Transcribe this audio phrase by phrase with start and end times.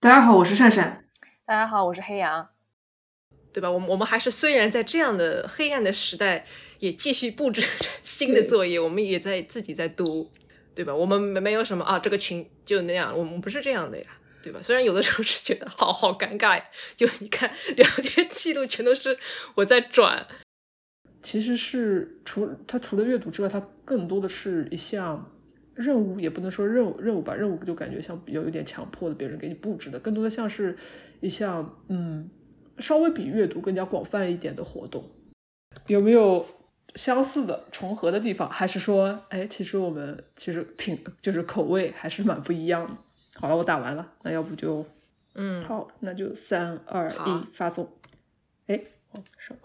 [0.00, 1.04] 大家好，我是善善。
[1.44, 2.50] 大家好，我是黑羊。
[3.52, 3.68] 对吧？
[3.68, 6.46] 我们我们还是虽然在这样的黑暗的时代，
[6.78, 7.60] 也继续布置
[8.00, 10.30] 新的作业，我们也在自己在读，
[10.72, 10.94] 对吧？
[10.94, 14.06] 我们没没有什么啊，这个群就那样，我们不是这样的呀，
[14.40, 14.60] 对吧？
[14.62, 19.18] 虽然有的时候是觉得好好尴尬呀，就你看聊天记录全都是
[19.56, 20.28] 我在转，
[21.24, 25.28] 其实是除它除了阅读之外，它更多的是一项
[25.78, 30.76] 任务，也不能说任务任务吧，任务就感觉像比较有点强迫的，别人给你布置的，更多的像是
[31.20, 32.28] 一项嗯。
[32.80, 35.10] 稍微比阅读更加广泛一点的活动，
[35.88, 36.46] 有没有
[36.94, 38.48] 相似的重合的地方？
[38.48, 42.96] 还是说，哎，其实我们其实品就是口味还是蛮不一样的。
[43.34, 44.86] 好了，我打完了，那要不就，
[45.34, 47.90] 嗯，好，那就三二一发送。
[48.68, 48.80] 哎，
[49.36, 49.58] 什么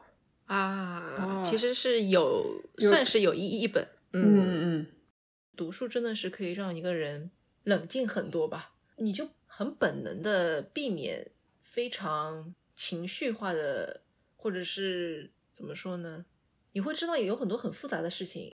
[0.48, 1.44] 啊？
[1.46, 2.44] 其实是有，
[2.80, 3.88] 算是有一一本。
[4.14, 4.88] 嗯嗯嗯，
[5.56, 7.30] 读书真的是可以让一个人
[7.64, 8.74] 冷静很多吧？
[8.98, 11.30] 你就很本能的避免
[11.62, 12.54] 非常。
[12.76, 14.02] 情绪化的，
[14.36, 16.26] 或者是怎么说呢？
[16.72, 18.52] 你会知道也有很多很复杂的事情。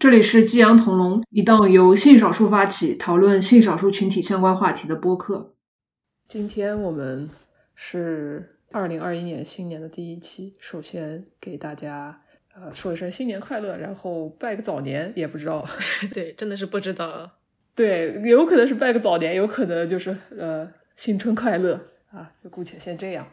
[0.00, 5.54] 这里是激扬同龙，一档由性少数发起讨论性少数群体相关话题的播客。
[6.26, 7.30] 今天我们
[7.80, 12.22] 是二零二一年新年的第一期，首先给大家。
[12.52, 15.64] 呃，说一声新年快乐，然后拜个早年，也不知道。
[16.12, 17.38] 对，真的是不知道。
[17.76, 23.28] 对，有可能是拜个早年，有可能就是呃新春快乐啊，就姑且先这样。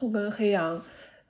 [0.00, 0.84] 我跟黑羊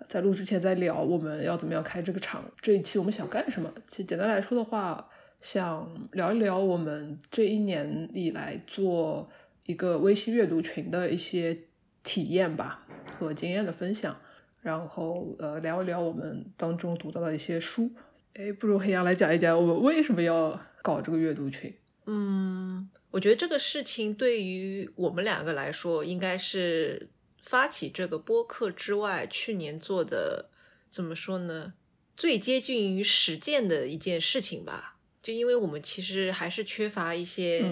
[0.09, 3.73] 在录之前在聊，我们要怎么样开这个场，这一期我们想干什么？
[3.89, 5.09] 其实简单来说的话，
[5.41, 9.31] 想聊一聊我们这一年以来做
[9.67, 11.57] 一个微信阅读群的一些
[12.03, 12.87] 体验吧
[13.19, 14.21] 和经验的分享。
[14.63, 17.91] 然后呃聊一聊我们当中读到的一些书，
[18.35, 21.75] 哎，不如黑羊来讲一讲我们为什么要搞这个阅读群？
[22.05, 27.09] 嗯，我觉得这个事情对于我们两个来说，应该是
[27.41, 30.51] 发起这个播客之外，去年做的
[30.91, 31.73] 怎么说呢？
[32.15, 34.99] 最接近于实践的一件事情吧。
[35.23, 37.65] 就因为我们其实还是缺乏一些，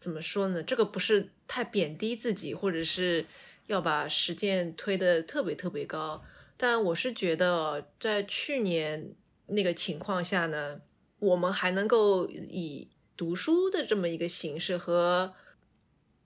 [0.00, 0.62] 怎么说呢？
[0.62, 3.26] 这个不是太贬低自己，或者是。
[3.66, 6.22] 要把实践推的特别特别高，
[6.56, 9.14] 但我是觉得在去年
[9.46, 10.80] 那个情况下呢，
[11.18, 15.34] 我们还能够以读书的这么一个形式和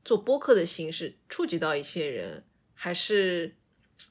[0.05, 2.45] 做播客的形式触及到一些人，
[2.75, 3.57] 还是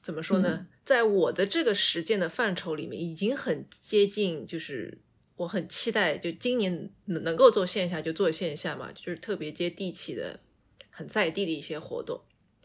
[0.02, 0.68] 怎么说呢？
[0.84, 4.98] 在我的这个实践的范畴里面，已经很接近，就是
[5.34, 10.38] 我很期待，就今年能能够做线下就做线下嘛，就是特别接地气的、
[10.90, 12.20] 很在地的一些活动。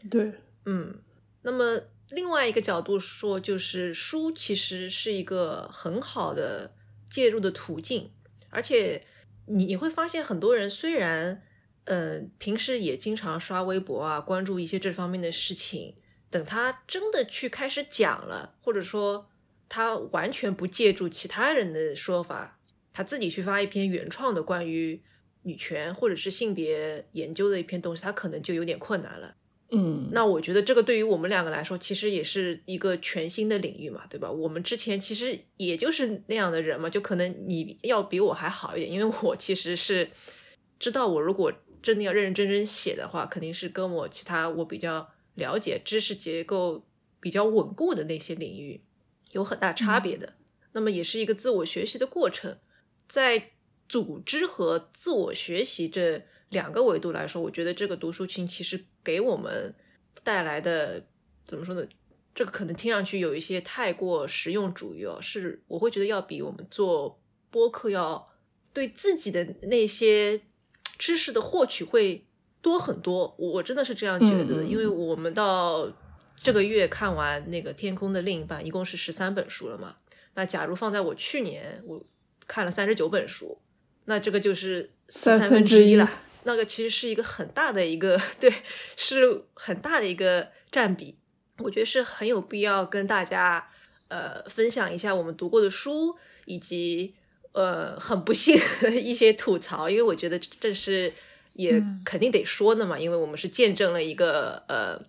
[0.08, 0.32] 对。
[0.64, 1.02] 嗯，
[1.42, 1.80] 那么
[2.10, 6.74] 另外一个角度说，就是书其实是一个很好的
[7.10, 8.12] 介入的途径，
[8.50, 9.02] 而且
[9.46, 11.42] 你你会发现很多人虽然
[11.84, 15.96] 嗯平时也经常刷微博啊，关注一些这方面的事情，
[16.30, 19.28] 等他真的去开始讲了，或者说
[19.68, 22.60] 他完全不借助其他人的说法，
[22.92, 25.02] 他自己去发一篇原创的关于
[25.42, 29.34] 女权或者是性别研究的一篇东西，他可能就有点困难了。
[29.74, 34.30] 嗯，那我觉得这个对于我们两个来说，其实也是一个全新的领域嘛，对吧？
[34.30, 40.10] 我们之前其实也就是那样的人嘛，就可能你要比我还好一点，因为我其实是
[40.78, 41.50] 知道，我如果
[41.82, 46.84] 真的要认认真真写的话，肯定是跟我其他我比较了解、知识结构
[47.18, 48.84] 比较稳固的那些领域
[49.30, 50.34] 有很大差别的。
[50.72, 52.58] 那么也是一个自我学习的过程，
[53.08, 53.52] 在
[53.88, 56.26] 组织和自我学习这。
[56.52, 59.74] 两个维度来说，我觉得这个读书群其实给我们
[60.22, 61.04] 带来的
[61.44, 61.84] 怎么说呢？
[62.34, 67.20] 这个可能听上去有一些太过实用主义哦，是我会觉得要比我们做
[67.50, 68.26] 播客要
[68.72, 70.40] 对自己的那些
[70.96, 72.24] 知识的获取会
[72.62, 73.34] 多很多。
[73.38, 75.92] 我真的是这样觉得的，因为我们到
[76.34, 79.96] 这个月看完那个《天空的另一半》，一共是十三本书了嘛。
[80.34, 82.02] 那假如放在我去年，我
[82.46, 83.58] 看了三十九本书，
[84.06, 86.10] 那这个就是三分之一了。
[86.44, 88.52] 那个其实是一个很大的一个， 对，
[88.96, 91.16] 是很大的一个占比。
[91.58, 93.70] 我觉得是很有必要跟大家
[94.08, 96.16] 呃分享一下我们读过的书，
[96.46, 97.14] 以及
[97.52, 101.12] 呃很不幸的一些吐槽，因为我觉得这是
[101.52, 105.00] 也肯定得说的嘛，因为我们是见证了一个呃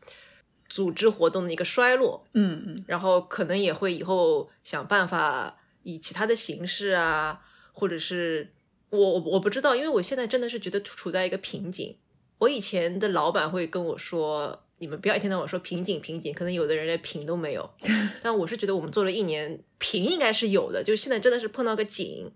[0.70, 7.42] 组织活动的一个衰落，嗯嗯，然后可能也会以后想办法以其他的形式啊，
[7.72, 8.54] 或者是。
[9.00, 11.96] 我我不知道，因为我现在真的是觉得处处在一个瓶颈。
[12.38, 17.70] 我以前的老板会跟我说：“你们不要一天到晚说瓶颈瓶颈，可能有的人连瓶都没有。
[18.22, 22.32] 但我是觉得我们做了一年，瓶应该是有的，就现在真的是碰到个井。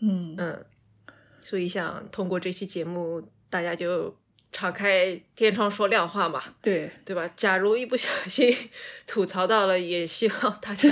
[0.00, 0.64] 嗯嗯，
[1.42, 4.14] 所以想通过这期节目，大家就
[4.52, 7.28] 敞开天窗说亮话嘛，对对吧？
[7.36, 8.54] 假如一不小心
[9.06, 10.88] 吐槽到了，也希望大家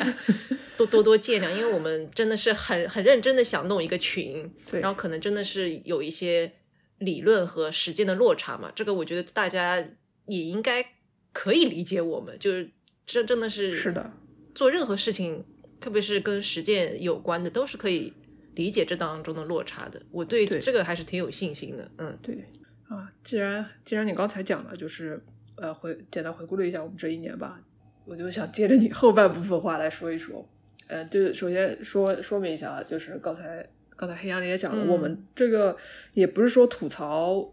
[0.76, 6.52] 多多多见谅，因为我们真的是很很认真的想弄一个群，对，然后可能真的是有一些
[6.98, 8.70] 理论和实践的落差嘛。
[8.74, 9.82] 这个我觉得大家
[10.26, 10.84] 也应该
[11.32, 12.70] 可以理解我们，就是
[13.06, 14.12] 真真的是是的，
[14.54, 15.44] 做任何事情，
[15.80, 18.12] 特别是跟实践有关的，都是可以。
[18.56, 21.90] 理解这当中的落差的，我对这个还是挺有信心的。
[21.98, 22.36] 嗯，对
[22.94, 25.22] 啊，既然既然你刚才讲了，就是
[25.56, 27.60] 呃回简单回顾了一下我们这一年吧，
[28.04, 30.48] 我就想接着你后半部分话来说一说。
[30.86, 35.76] 呃，就首先说说明一下，就是刚才刚才黑羊也讲了，我们这个
[36.12, 37.52] 也不是说吐槽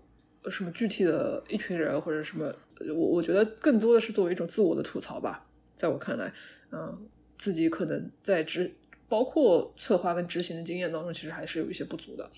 [0.50, 2.54] 什么具体的一群人或者什么，
[2.88, 5.46] 我我觉得更多的是作为一种自我的吐槽吧。
[5.76, 6.34] 在我看来，
[6.72, 7.08] 嗯，
[7.38, 8.74] 自己可能在执。
[9.10, 12.32] 包括策划跟执行的经验当中，其实还是有一些不足的啊。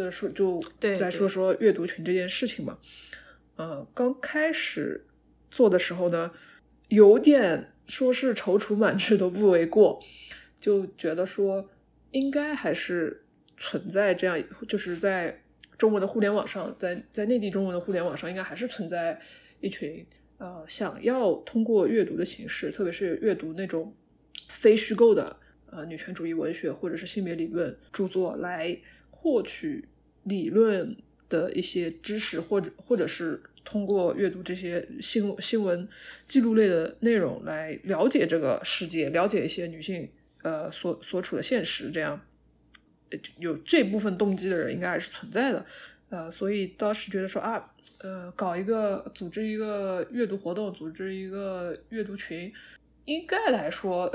[0.00, 2.78] 对，说就对来说说阅读群这件事情嘛。
[3.58, 5.04] 嗯，刚开始
[5.50, 6.32] 做的时候呢，
[6.88, 10.02] 有点说是踌躇满志都不为过，
[10.58, 11.68] 就觉得说
[12.12, 13.26] 应该还是
[13.58, 15.42] 存在这样，就是在
[15.76, 19.20] 中文的互联网上，在在内地中文的互联网上，应该还是存在
[19.60, 20.06] 一群
[20.38, 23.94] 呃想要通过阅读的形式，特别是阅读那种
[24.48, 25.36] 非虚构的。
[25.72, 28.76] 呃，女权主义文学或者是性别理论著作来
[29.08, 29.88] 获取
[30.24, 30.96] 理论
[31.28, 35.88] 的一些知识，或者或者是通过阅读这些新新闻
[36.26, 40.10] 记录类的内容来了解这个世界，了解一些女性
[40.42, 42.20] 呃所所处的现实，这样
[43.38, 45.64] 有这部分动机的人应该还是存在的。
[46.08, 52.52] 呃，所以当时觉得说啊，呃，搞一个组织一个阅读活动，组织一个阅读群。
[53.06, 54.08] 应该来说，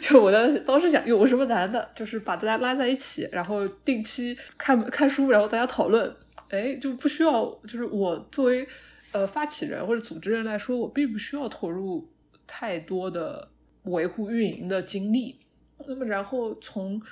[0.00, 6.16] 就我当时当时想有什么难的，就是把大家拉在一起，然后定期看看书，然后大家讨论，
[6.48, 8.66] 哎，就不需要，就是我作为
[9.12, 12.08] 呃发起人或者组织人来说，我并不需要投入
[12.46, 13.50] 太多的
[13.82, 15.40] 维护运营的精力。
[15.86, 17.02] 那么，然后从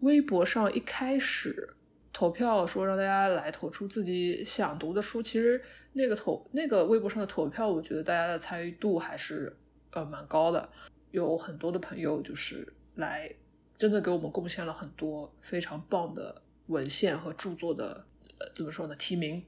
[0.00, 1.68] 微博上一开始
[2.12, 5.60] 投票，说让大家来投出自己想读的书，其实
[5.92, 9.54] 那个投那个微博上的投票，我觉得大家的参与度还是。
[9.96, 10.68] 呃，蛮高的，
[11.10, 13.34] 有很多的朋友就是来，
[13.78, 18.04] 真的给我们贡献了很多非常棒的文献和著作的，
[18.38, 18.94] 呃，怎么说呢？
[18.96, 19.42] 提名，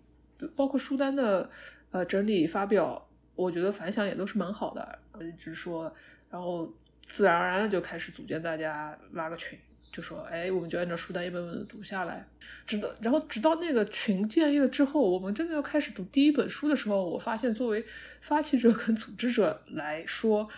[0.57, 1.51] 包括书单的
[1.91, 4.99] 呃整理发表，我觉得反响也都是蛮好的。
[5.21, 5.95] 一直说，
[6.31, 6.73] 然后
[7.07, 9.59] 自然而然的就开始组建大家拉个群，
[9.91, 12.29] 就说，哎，我们就按照书单一本本的读下来，
[12.67, 17.85] 直到然后直到那个群建立了之后，我们真的要开始读第一本书的时候，我发现作为
[18.21, 20.49] 发起者跟组织者来说，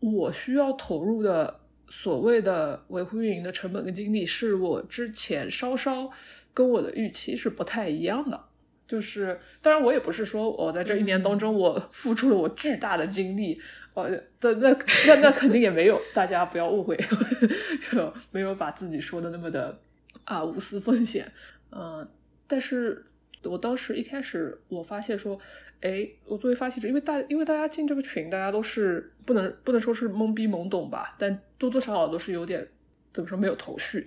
[0.00, 6.10] 我需要投入的所谓的维护运营的成本跟精力，是我之前稍稍
[6.54, 8.44] 跟我的预期是不太一样的。
[8.86, 13.60] 就是当然，我也不是说我在这一年当中我付出了我巨大的精力。
[13.96, 14.06] 哦，
[14.42, 14.70] 那那
[15.06, 16.94] 那那肯定也没有，大家不要误会，
[17.90, 19.80] 就没有把自己说的那么的
[20.24, 21.32] 啊无私奉献，
[21.70, 22.06] 嗯，
[22.46, 23.06] 但是
[23.42, 25.40] 我当时一开始我发现说，
[25.80, 32.68] 哎，我作为发起者，因为大因为大家进这个群，大家都是不能不能说是懵逼懵懂吧，但多多少少都是有点
[33.14, 34.06] 怎么说没有头绪，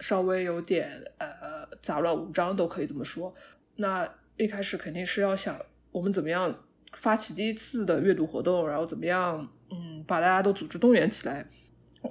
[0.00, 3.34] 稍微有点呃杂乱无章都可以这么说。
[3.76, 4.06] 那
[4.36, 5.58] 一开始肯定是要想
[5.92, 6.62] 我们怎么样。
[6.92, 9.48] 发起第一次的阅读活动，然后怎么样？
[9.70, 11.46] 嗯，把大家都组织动员起来。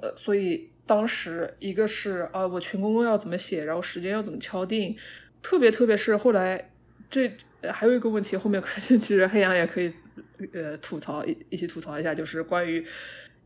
[0.00, 4.96] 呃，所以当时一个是啊，我群公告要怎么写，然后时间要怎么敲定。
[5.42, 6.72] 特别特别是后来，
[7.10, 7.30] 这
[7.70, 9.92] 还有一个问题，后面 其实黑羊也可以
[10.52, 12.84] 呃吐槽一一起吐槽一下，就是关于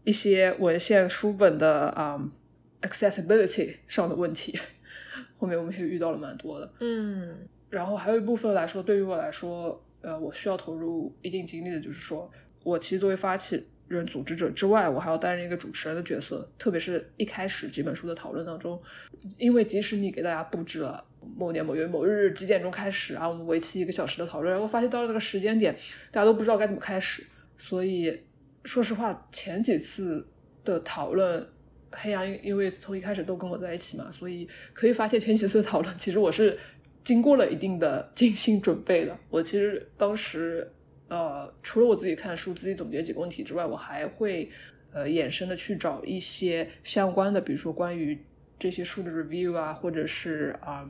[0.05, 2.21] 一些文献书本的啊
[2.83, 4.57] accessibility 上的问题。
[5.39, 6.73] 后面我们也遇到了蛮多的。
[6.81, 7.37] 嗯，
[7.71, 9.84] 然后还有一部分来说，对于我来说。
[10.05, 12.31] 呃，我需要投入一定精力的，就是说
[12.63, 16.47] 我其实作为发起人、组织者之外，我还要担任一个主持人的角色。
[16.59, 18.79] 特别是一开始几本书的讨论当中，
[19.39, 21.03] 因为即使你给大家布置了
[21.37, 25.75] 某年某月某日几点钟开始啊，我们为期一个小时的讨论，然后发现到了那个时间点，
[26.11, 27.25] 大家都不知道该怎么开始。
[27.57, 28.21] 所以
[28.65, 30.27] 说实话，前几次
[30.65, 31.49] 的讨论，
[31.93, 36.59] 黑羊因为从一开始都跟我在一起嘛，所以可以发现前几次的讨论，其实我是。
[37.05, 40.73] 经过了一定的精心准备的，我其实当时
[41.09, 44.49] 呃，除了我自己看书、自己总结几个问题之外，我还会
[44.93, 48.19] 呃衍生的去找一些相关的，比如说关于
[48.59, 50.89] 这些书的 review 啊，或者是啊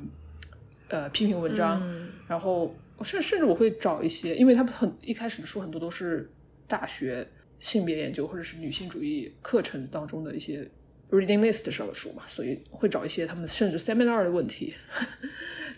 [0.89, 1.83] 呃批评文章，
[2.29, 6.31] 然后甚甚至我会找一些，因为他们很一开始的书很多都是
[6.69, 7.27] 大学
[7.59, 10.71] 性别研究或者是女性主义课程当中的一些
[11.11, 14.75] reading list 上的书嘛，所以会找一些他们甚至 seminar 的问题，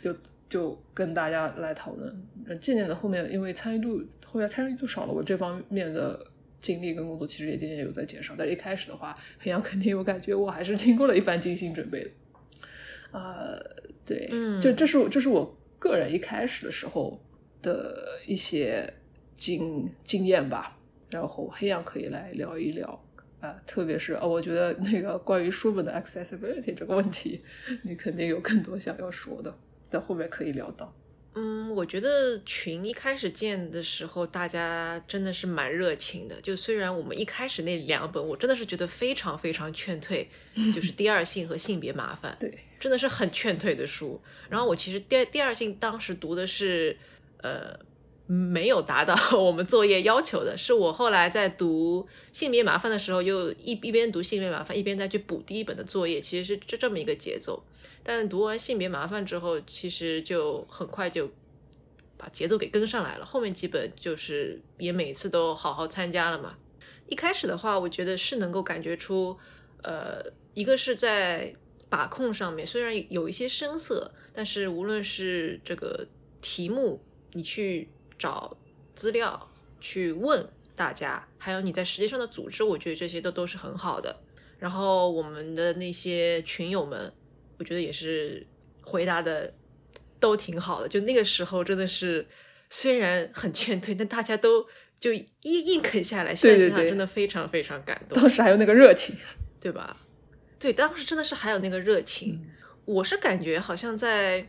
[0.00, 0.14] 就
[0.48, 2.22] 就跟大家来讨论。
[2.60, 6.32] 渐渐的后面因为参与度后面参与度少了，我这方面的。
[6.58, 12.10] 经历跟工作其实也渐渐有在减少，但是一开始的话，黑羊肯定我感觉，我还是经过了一番精心准备的。
[13.12, 13.60] 呃，
[14.04, 14.26] 对，
[14.60, 17.22] 就这是这是我个人一开始的时候
[17.60, 18.94] 的一些
[19.34, 20.76] 经经验吧。
[21.10, 23.05] 然后黑羊可以来聊一聊
[23.40, 27.40] 啊，特别是呃，我觉得那个关于书本的 accessibility 这个问题，
[27.82, 29.54] 你肯定有更多想要说的，
[29.88, 30.94] 在后面可以聊到。
[31.38, 36.40] 嗯，我觉得群一开始建的时候，大家真的是蛮热情的。
[36.40, 40.26] 就虽然我们一开始那两本，我真的是觉得非常非常劝退，
[40.74, 42.50] 就是第二性和性别麻烦， 对，
[42.80, 44.18] 真的是很劝退的书。
[44.48, 46.96] 然后我其实第第二性当时读的是，
[47.42, 47.78] 呃，
[48.26, 50.56] 没有达到 我们作业要求的。
[50.56, 57.62] 是我后来在读性别麻烦的时候，又一一边读性别麻烦，一边再去补第一本的作业，其实是这这么一个节奏。
[58.02, 61.30] 但读完性别麻烦之后，其实就很快就
[62.16, 63.24] 把节奏给跟上来了。
[63.26, 66.56] 后面几本就是也每次都好好参加了嘛。
[67.08, 69.36] 一开始的话，我觉得是能够感觉出，
[69.82, 70.20] 呃，
[70.54, 71.54] 一个是在
[71.88, 76.06] 把控上面虽然有一些生涩，但是无论是这个
[76.40, 77.00] 题目，
[77.32, 77.88] 你去
[78.26, 78.56] 找
[78.94, 79.48] 资料
[79.80, 84.16] 去问大家，还有你在实际上的组织，我觉得这些都都是很好的。
[84.58, 87.12] 然后我们的那些群友们。
[87.58, 88.46] 我觉得也是
[88.82, 89.50] 回答的
[90.20, 92.28] 都挺好的，就那个时候真的是
[92.68, 94.66] 虽然很劝退，但大家都
[95.00, 96.34] 就硬硬啃下来。
[96.34, 98.20] 现在想想真的非常非常感动。
[98.20, 99.16] 当时还有那个热情，
[99.58, 100.04] 对吧？
[100.58, 102.46] 对，当时真的是还有那个热情。
[102.84, 104.46] 我是感觉好像在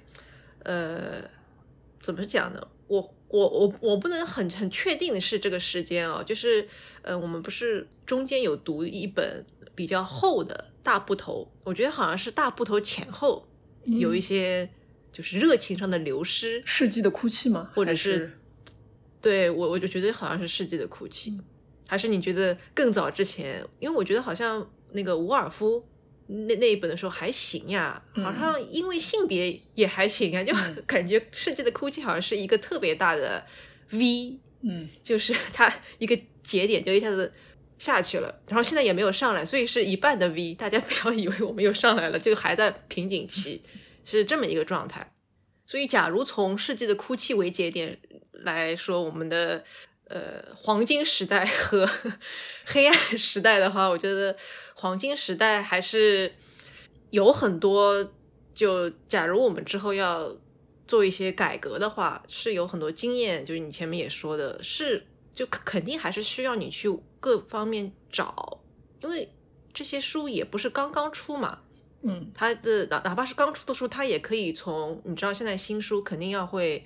[0.64, 1.24] 呃，
[2.02, 2.68] 怎么讲呢？
[2.88, 6.68] 我我我我不能很很确定的是这个时间哦，就是
[7.02, 9.46] 呃，我们不是中间有读一本。
[9.78, 13.48] 比较厚的大部头，我觉得好像是大部头前后
[13.86, 14.68] 有一些
[15.12, 16.60] 就是热情上的流失。
[16.66, 17.70] 世纪的哭泣吗？
[17.76, 18.40] 或者是
[19.22, 21.40] 对我我就觉得好像是世纪的哭泣，
[21.86, 23.64] 还是你觉得更早之前？
[23.80, 25.86] 因为我觉得好像那个伍尔夫
[26.28, 30.54] 那那一本的时候还行呀，好像因为性别也还行啊，就
[30.86, 33.46] 感觉世纪的哭泣好像是一个特别大的
[33.92, 37.34] V，嗯，就是 它一个节点就一下子。
[37.80, 40.56] 下去了，然后现在也没有上来，所以是一半的 V。
[40.56, 43.62] 大家不要以为我们又上来了，就还在瓶颈期，
[44.04, 45.14] 是这么一个状态。
[45.64, 48.00] 所以，假如从世界的哭泣为节点
[48.32, 49.64] 来说，我们的
[50.10, 51.90] 呃黄金时代和
[52.66, 54.36] 黑暗时代的话，我觉得
[54.74, 56.36] 黄金时代还是
[57.12, 58.14] 有很多。
[58.54, 60.36] 就假如我们之后要
[60.88, 63.46] 做一些改革的话，是有很多经验。
[63.46, 67.00] 就是你前面也说的，是就肯定还是需要你去。
[67.20, 68.60] 各方面找，
[69.02, 69.34] 因为
[69.74, 71.62] 这些书也不是刚刚出嘛，
[72.04, 76.86] 嗯，它的哪哪怕是刚出的书，它也可以从你知道现在新书肯定要会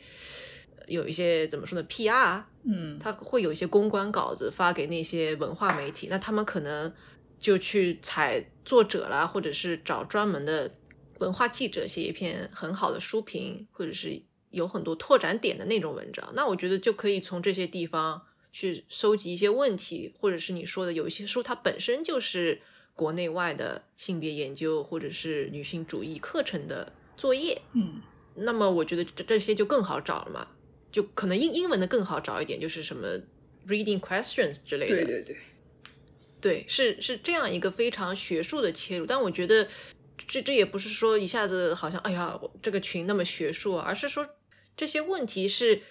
[0.91, 6.93] 有一些怎么说呢，PR，嗯，他会有一些公关稿子发给那些文化媒体，那他们可能
[7.39, 10.71] 就去采作者啦，或者是找专门的
[11.19, 18.21] 文化记者写一篇很好的书评，或者是有很多拓展点的那种文章，那我觉得就可以从这些地方。
[18.53, 22.61] 去收集一些问题，或者是你说的有一些书，它本身就是
[22.93, 28.01] 国内外的性别研究或者是女性主义课程的作业，嗯，
[28.35, 30.47] 那么我觉得这这些就更好找了嘛，
[30.91, 33.07] 就可能英英文的更好找一点，就是什么
[33.67, 35.37] reading questions 之类的，对对对，
[36.41, 39.67] 对，是是这样一个非常学术的切入，但我觉得
[40.27, 44.27] 这这也不是说一下子好像哎呀这个群那么学术，而是说
[44.75, 45.81] 这些问题是。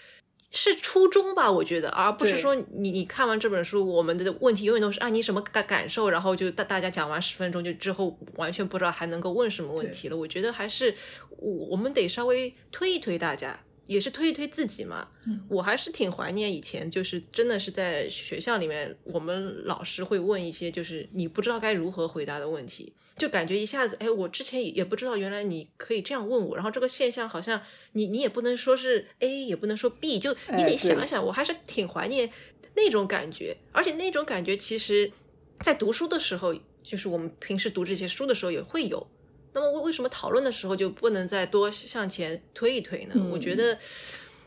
[0.53, 10.17] 是初衷吧，我觉得，而不是说你你看完这本书，我们的问题永远都是啊你什么感感受，然后就大大家讲完十分钟就之后完全不知道还能够问什么问题了。
[10.17, 10.93] 我觉得还是
[11.39, 15.09] 我我们得稍微推一推大家，也是推一推自己嘛。
[15.49, 22.93] 我还是挺怀念以前，就是真的是在学校里面，我们老师会问一些就是你不知道该如何回答的问题。
[23.17, 26.55] 就感觉一下子，哎，我之前也也不知道，原来你可以这样问我。
[26.55, 27.61] 然后这个现象好像
[27.93, 31.23] 你你也不能说是 A，也不能说 B，就你得想一想。
[31.27, 32.31] 我还是挺怀念
[32.77, 35.13] 那种感觉，而且那种感觉其实，
[35.59, 39.07] 在读书的时候，就是我们平时读这些书的时候也会有。
[39.53, 43.15] 那么为为什么讨论的时候就不能再多向前推一推呢？
[43.33, 43.77] 我觉得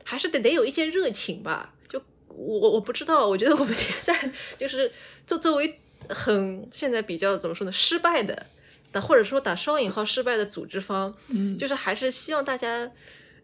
[0.04, 1.74] 还是得得有一些热情吧。
[1.90, 4.92] 就我我不知道，我觉得我们现在 就是
[5.28, 5.80] 作作为
[6.10, 8.48] 很现在比较怎么说呢，失败的。
[8.92, 12.92] 打或者说打双引号失败的组织方，嗯，就是还是希望大家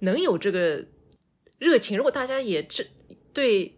[0.01, 0.86] 能有这个
[1.58, 1.98] 热情。
[1.98, 2.86] 如果大家也这
[3.34, 3.75] 对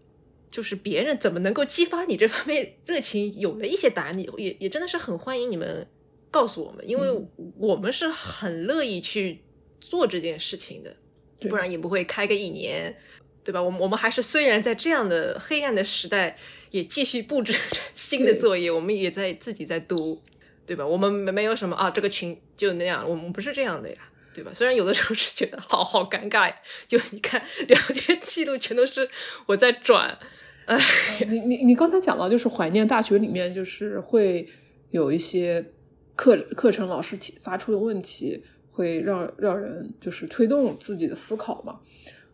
[0.50, 5.88] 就是别人怎么能够激发你这方面热情，有了一些答案，也也真的是很欢迎你们
[6.32, 7.08] 告诉我们，因为
[7.58, 9.44] 我们是很乐意去
[9.80, 10.96] 做这件事情的，
[11.48, 12.98] 不然也不会开个一年，
[13.44, 13.62] 对吧？
[13.62, 16.38] 我们我们还是虽然在这样的黑暗的时代，
[16.72, 17.54] 也继续布置
[17.94, 20.22] 新的作业，我们也在自己在读，
[20.66, 20.88] 对吧？
[20.88, 23.98] 我们没没有什么啊，这个群就那样，我们不是这样的呀。
[24.34, 24.52] 对吧？
[24.54, 26.56] 虽然有的时候是觉得好好尴尬呀，
[26.88, 29.06] 就你看聊天记录全都是
[29.46, 30.18] 我在转，
[30.68, 30.80] 哎，
[31.28, 34.48] 你你你刚才讲到就是怀念大学里面就是会
[34.92, 35.74] 有一些
[36.22, 41.80] 课课程老师提发出的问题，会让让人就是推动自己的思考嘛，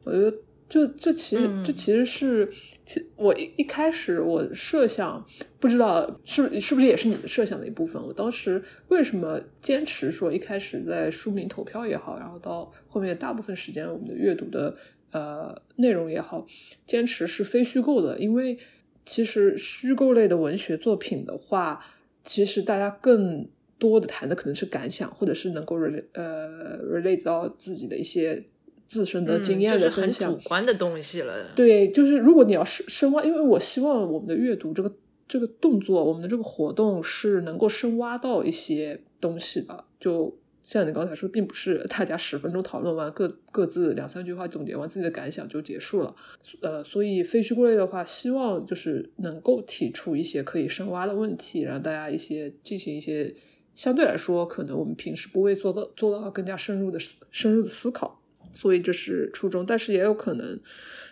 [0.03, 0.35] 我觉得。
[0.69, 2.51] 这这其实这其实是，
[2.85, 5.25] 其我一一开始我设想
[5.61, 8.05] 不知道是是不是也是你的设想的一部分。
[8.05, 14.75] 我当时为什么坚持说一开始在书名投票也好，然后到后面大部分时间我们的阅读的
[15.13, 16.45] 呃内容也好，
[16.85, 18.57] 坚持是非虚构的，因为
[19.05, 21.81] 其实虚构类的文学作品的话，
[22.25, 28.45] 其实大家更多的谈的可能是感想，或者是能够 relate 呃 relate 到自己的一些。
[28.89, 31.51] 自身的经验的分享，主观的东西了。
[31.53, 34.89] 对，就是如果你要深深挖，因为我希望我们的阅读这个
[35.27, 39.83] 这个动作，我们的这个活动是能够深挖到一些东西的。
[39.99, 46.15] 就像你刚才说，并不是大家十分钟讨论完，各各自两三句话总结完自己的感想就结束了。
[46.61, 53.35] 呃，所以非虚构类的话，希望就是能够提出一些可以深挖的问题，让大家一些进行一些
[53.77, 58.19] 相对来说可能我们平时不会做到做到更加深入的深入的思考。
[58.53, 60.59] 所以这是初衷，但是也有可能，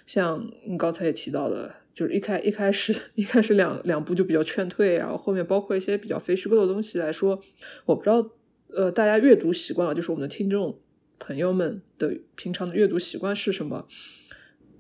[0.08, 7.40] 像你刚才也提到的，就是一开一开始 一开始两两部就比较劝退，然后后面包括一些比较非虚构的东西来说，
[7.86, 8.32] 我不知道，
[8.70, 10.80] 呃，大家阅读习惯了，就是我们的听众
[11.20, 13.88] 朋友们的平常的阅读习惯是什么？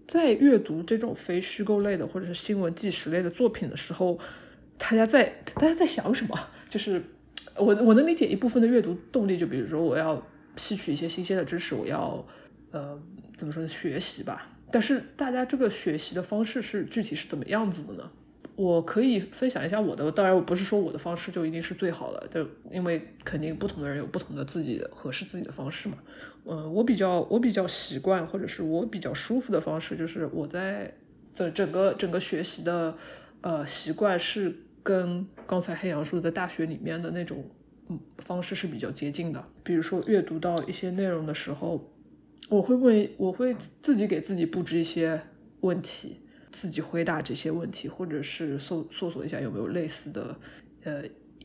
[0.07, 4.19] 在阅读这种非虚构类的或者是新闻纪实类的作品的时候，
[4.79, 6.35] 大家在大家在想什么？
[6.67, 7.03] 就是
[7.57, 10.21] 我我能理解一部分的阅读动力，就比如说我要
[10.55, 12.25] 吸取一些新鲜的知识，我要。
[12.71, 12.99] 呃，
[13.37, 13.69] 怎么说呢？
[13.69, 14.49] 学习吧。
[14.69, 18.11] 但是大家这个学习的方式是具体是怎么样子的呢？
[18.57, 20.11] 我可以分享一下我的。
[20.11, 25.95] 当然，我不是说我的方式就一定是最好的，就因为肯定不同的人有不同的自己合适自己的方式嘛。
[26.43, 30.93] 嗯，我比较我比较习惯或者是我比较舒服的方式，就是我在
[31.33, 32.97] 整整个整个学习的
[33.39, 34.53] 呃习惯是
[34.85, 37.43] 跟刚才黑羊说在大学里面的那种
[37.89, 39.43] 嗯方式是比较接近的。
[39.65, 41.91] 比如说阅读到一些内容的时候。
[42.47, 45.19] 我会问，我会自己给自己布置一些
[45.61, 46.19] 问题，
[46.51, 50.37] 自己回答这些问题，或者是搜搜索一下有没有类似的，
[50.83, 51.03] 呃，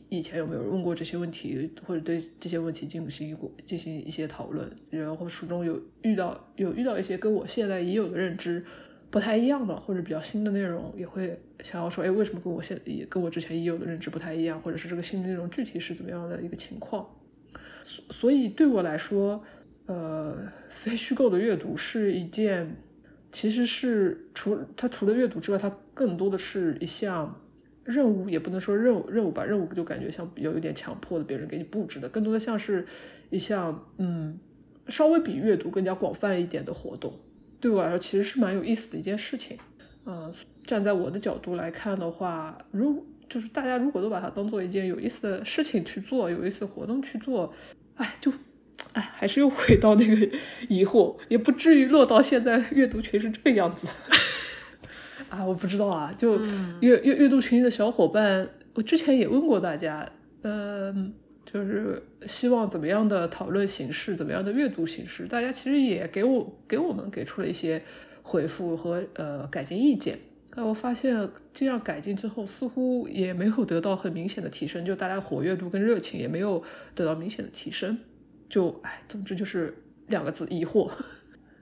[0.09, 8.63] 以前有没有人问过这些问题，或者对这些问题进行过进行一些讨论，然后书中有遇到有遇到一些跟我现在已有的认知
[9.11, 17.07] 不太一样的，或者比较新的内容，也会想要说，哎，为什么跟我现也跟我之前已有的认知不太一样，或者是这个新的内容具体是怎么样的一个情况？
[17.83, 19.43] 所所以对我来说。
[19.87, 22.77] 呃，非虚构的阅读是一件，
[23.29, 27.41] 其实是除它除了阅读之外，它更多的是一项
[27.83, 32.85] 任务，也不能说任务任务吧，任务就感觉像有一点强迫的，别人给你布置的，更多的像是
[33.31, 34.39] 一项嗯，
[34.87, 37.19] 稍微比阅读更加广泛一点的活动。
[37.61, 39.57] 对我来说，其实是蛮有意思的一件事情。
[40.05, 40.33] 嗯，
[40.65, 47.53] 站在我的角度来看的话，如就是大家如果都把它当做一件有意思的事情去做，有意思的活动去做，
[47.95, 48.33] 哎，就。
[48.93, 53.87] 哎，还是又回到那个疑惑，也不至于落到现在阅读群是这个样子。
[55.29, 56.37] 啊，我不知道啊，就
[56.81, 60.05] 阅阅阅读群里的小伙伴，我之前也问过大家，
[60.41, 61.13] 嗯，
[61.51, 67.81] 就是希望怎么样的讨论形式，怎么样的阅读形式，大家其实也给我给我们给出了一些
[68.23, 70.17] 回复和呃改进意见。
[70.53, 76.61] 但我发现这样改进之后，似乎也没有得到很明显的提升，就大家活跃度跟热情也没有
[76.93, 77.97] 得到明显的提升。
[78.49, 79.73] 就哎，总之就是
[80.07, 80.91] 两个字疑惑。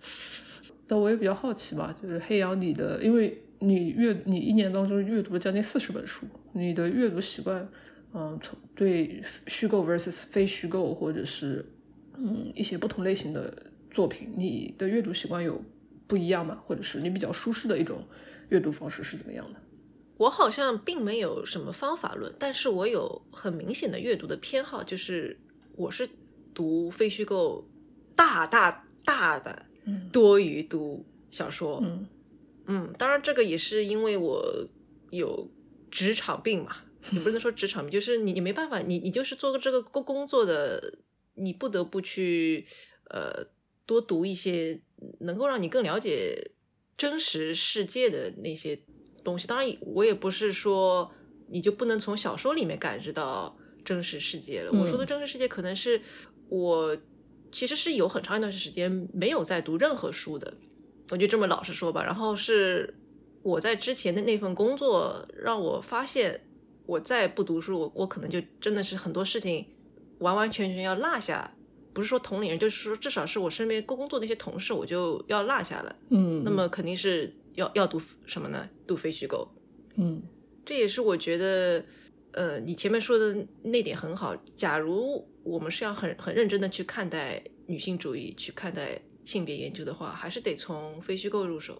[0.87, 7.69] 但我也比较好奇嘛，就是黑羊，你的，因为你阅你一年当中阅读了将近四十本书，你的阅读习惯，
[8.13, 11.65] 嗯，从对虚构 versus 非虚构，或者是
[12.15, 15.63] 嗯一些不同类型的作品，你的阅读习惯有
[16.07, 16.59] 不一样吗？
[16.61, 18.07] 或者是你比较舒适的一种
[18.49, 19.59] 阅读方式是怎么样的？
[20.17, 25.39] 我好像并没有什么方法论，但是我有很明显的阅读的偏好，就是
[25.75, 26.07] 我是。
[26.51, 27.63] 读非虚构，
[28.15, 29.65] 大大大的
[30.11, 31.79] 多于读小说。
[31.81, 32.07] 嗯
[32.65, 34.67] 嗯，当然这个也是因为我
[35.11, 35.47] 有
[35.89, 36.71] 职场病嘛，
[37.11, 40.99] 也不能说职场，就是你你没办法，你你就是做个这个工工作的，
[41.35, 42.65] 你不得不去
[43.09, 43.47] 呃
[43.85, 44.81] 多读一些
[45.19, 46.51] 能够让你更了解
[46.97, 48.79] 真实世界的那些
[49.23, 49.47] 东西。
[49.47, 51.11] 当然，我也不是说
[51.47, 54.71] 你就不能从小说里面感知到真实世界了。
[54.71, 56.01] 我说的真实世界，可能是
[56.49, 56.97] 我
[57.51, 60.53] 其实是有很长一段时间没有在读任何书的，
[61.09, 62.03] 我就这么老实说吧。
[62.03, 62.93] 然后是
[63.41, 66.48] 我在之前的那份工作让我发现，
[66.89, 69.63] 我再不读书，我我可能就真的是很多事情
[70.17, 71.53] 完完全全要落下。
[71.93, 75.95] 不是说同龄人，就是说至少是我身边工作那些同事，我就要落下了。
[76.09, 78.67] 嗯，那么肯定是要要读什么呢？
[78.87, 79.47] 读非虚构。
[79.97, 80.23] 嗯，
[80.65, 81.85] 这也是我觉得，
[82.31, 84.35] 呃，你前面说的那点很好。
[84.55, 91.79] 假如我们是要很很认真的去看待女性主义，去看待性别研究的话，还是得从非虚构入手。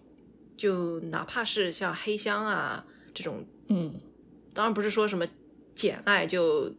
[0.56, 3.94] 就哪怕是像黑箱啊这种，嗯，
[4.60, 5.26] 当然不是说什么
[5.74, 6.70] 简爱就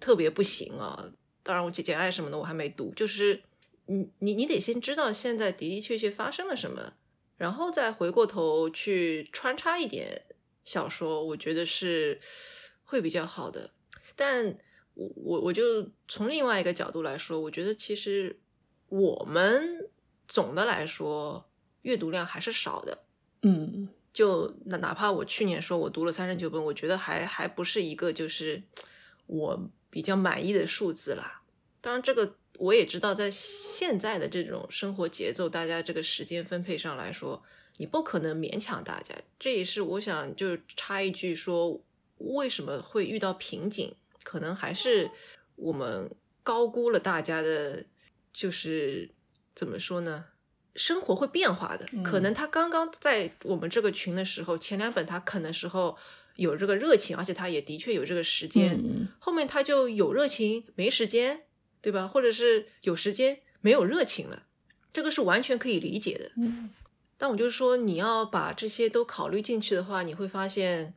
[0.00, 1.12] 特别不行啊。
[1.44, 3.40] 当然，我简爱什么的我还没读，就是
[3.86, 6.94] 你你你得先知道现在的的确确发生了什么，
[7.36, 10.24] 然后再回过头去穿插一点
[10.64, 12.18] 小说，我觉得是
[12.82, 13.70] 会比较好的。
[14.16, 14.58] 但
[14.94, 18.40] 我我我就从另外一个角度来说，我觉得其实
[18.88, 19.88] 我们
[20.26, 21.48] 总的来说
[21.82, 23.04] 阅读量还是少的。
[23.42, 23.88] 嗯，
[24.18, 28.60] 就哪哪怕我去年说我读了三十九本，我觉得还还不是一个就是
[29.28, 31.40] 我比较满意的数字啦。
[31.80, 37.40] 当然，这个我也知道，在现在的这种生活节奏，大家这个时间分配上来说，
[37.76, 39.14] 你不可能勉强大家。
[39.38, 41.80] 这也是我想就插一句说，
[42.16, 45.12] 为什么会遇到瓶颈，可能还是
[45.54, 46.10] 我们
[46.42, 47.84] 高估了大家的，
[48.32, 49.08] 就是
[49.54, 50.24] 怎么说呢？
[50.78, 55.94] 生活会变化的，可能他刚刚在我们这个群的时候，前两本他啃的时候
[56.36, 58.80] 有这个热情，而且他也的确有这个时间，
[59.18, 61.42] 后面他就有热情没时间。
[61.80, 62.08] 对吧？
[62.08, 64.42] 或者是有时间没有热情了，
[64.92, 66.32] 这个是完全可以理解的。
[66.36, 66.70] 嗯，
[67.16, 70.94] 但我就说，你要把这些都考虑进去的话，你会发现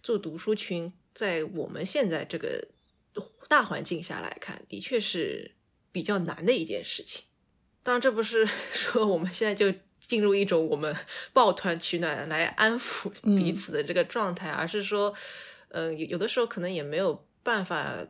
[0.00, 2.68] 做读书群在我们现在这个
[3.48, 5.56] 大环境下来看，的确是
[5.90, 7.24] 比较难的一件事情。
[7.82, 10.94] 当然，这不是 说我们现在就进入一种我们
[11.32, 15.14] 抱团取暖来安抚彼此的这个状态，而是说，
[15.68, 18.06] 嗯，有有的时候可能也没有办法。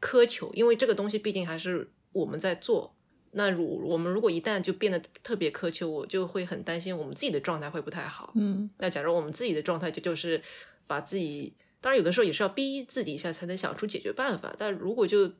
[0.00, 2.94] 苛求，因为这个东西毕竟还是我们在做。
[3.30, 8.30] 那如我们如果一旦就变得特别苛求，我就会很担心我们自己的状态会不太好。
[8.36, 10.38] 嗯，那假如我们自己的状态就就是
[10.86, 14.54] 把自己，当然有的时候也是要逼自己一下才能想出解决办法。
[14.58, 15.32] 但如果就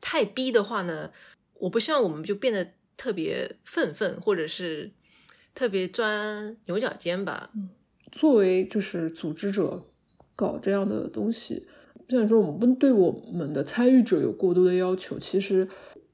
[0.00, 1.10] 太逼的话呢，
[1.54, 4.90] 我不希望我们就变得特别愤愤，或者是
[5.54, 7.50] 特别钻牛角尖吧。
[7.54, 7.68] 嗯，
[8.10, 9.84] 作为就是组织者
[10.34, 11.66] 搞这样的东西。
[12.08, 15.66] 虽然说我们不对我们的参与者有过多的要求，其实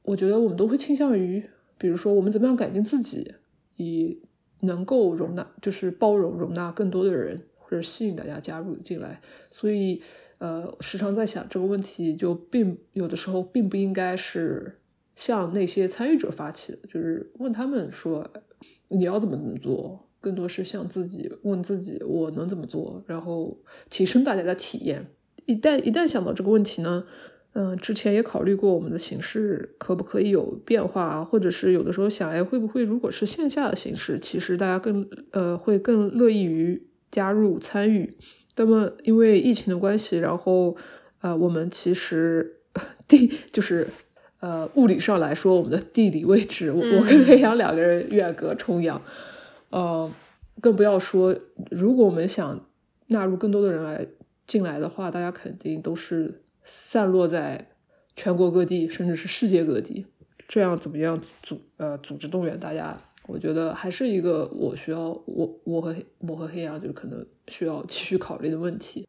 [0.03, 1.43] 我觉得我们都会倾向于，
[1.77, 3.35] 比如说我们怎么样改进自己，
[3.77, 4.21] 以
[4.61, 9.21] 能够容纳，就是包容容纳更多的人，或者吸引大家加入进来。
[9.51, 10.01] 所以，
[10.39, 14.79] 呃，时常在想这个问题，就并有的时候并不应该是
[15.19, 18.25] 向那些参与者发起的，就是问他们说
[18.91, 23.59] 你要怎么怎么做，更多是向自己问自己我能怎么做，然后
[23.91, 25.11] 提升大家的体验。
[25.47, 27.05] 一旦一旦想到这个问题呢，
[27.55, 38.17] 嗯，之前也考虑过我们的形式可不可以有变化，或者是有的时候想，哎，会不会如果是线下的形式，其实大家更呃会更乐意于加入参与。
[38.55, 40.77] 那么因为疫情的关系，然后
[41.23, 42.61] 呃我们其实
[43.09, 43.89] 第就是
[44.41, 49.03] 呃物理上来说，我们的地理位置，我我跟黑羊两个人远隔重洋，
[49.71, 50.11] 呃，
[50.61, 51.37] 更不要说
[51.71, 52.65] 如果我们想
[53.09, 54.07] 纳入更多的人来。
[54.49, 57.69] 进来的话，大家肯定都是散落在
[58.17, 60.07] 全国各地，甚至是世界各地。
[60.49, 62.99] 这样怎么样组呃组织动员大家？
[63.27, 69.07] 我觉得还是一个我需要我我和我和黑羊就可能需要继续考虑的问题。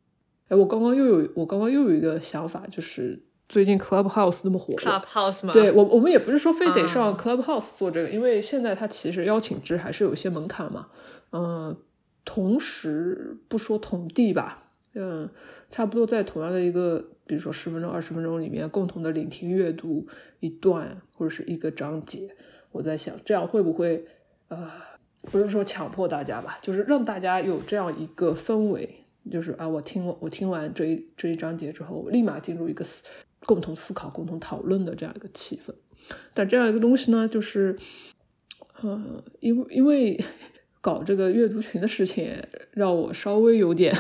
[0.50, 5.52] 哎，我刚刚又有我刚刚又有一个想法，就是最近 Clubhouse 那么火，Clubhouse 吗？
[5.52, 10.88] 对我我们也不是说非得上 Clubhouse 做这个，因为现在它其实邀请制还是有一些门槛嘛。
[11.32, 11.76] 嗯，
[12.24, 14.68] 同时不说同地吧。
[14.94, 15.30] 嗯，
[15.70, 20.06] 差不多在同样的一个，比如说十分钟、二十分钟里面，共同的聆听阅读
[20.40, 22.30] 一段或者是一个章节。
[22.72, 24.06] 我在想，这样会不会
[24.50, 24.70] 呃，
[25.22, 33.04] 不是说强迫大家吧，就是让大家有这样一个氛围，就是啊，我听我听完这一这一章节之后，立马进入一个思
[33.46, 35.74] 共同思考、共同讨论的这样一个气氛。
[36.34, 37.78] 但这样一个东西呢，就是
[38.82, 40.20] 呃，因为因为
[40.82, 42.36] 搞这个阅读群的事情，
[42.72, 43.96] 让我稍微有点。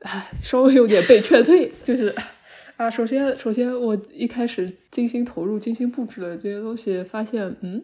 [0.00, 2.14] 唉， 稍微有点被劝退，就是
[2.76, 7.82] 啊，首先，首先我一开始精心投入、精心布置的这些东西，发现，嗯，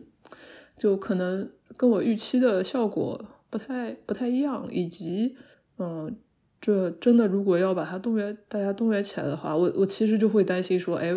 [0.77, 5.37] 就可能跟我预期的效果不太不太一样，以及，
[5.79, 6.15] 嗯，
[6.63, 11.13] 这真的如果要把它动员，大家动员起来的话，我我其实就会担心说，哎，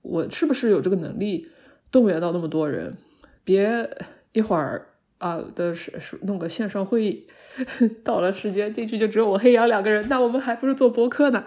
[0.00, 1.48] 我是不是有这个能力
[1.92, 2.96] 动员到那么多人？
[3.44, 3.90] 别
[4.32, 7.26] 一会儿啊的是是弄个线上会议，
[8.02, 11.44] 到了时间进去就只有我黑羊两个人，那我们还不如做播客呢？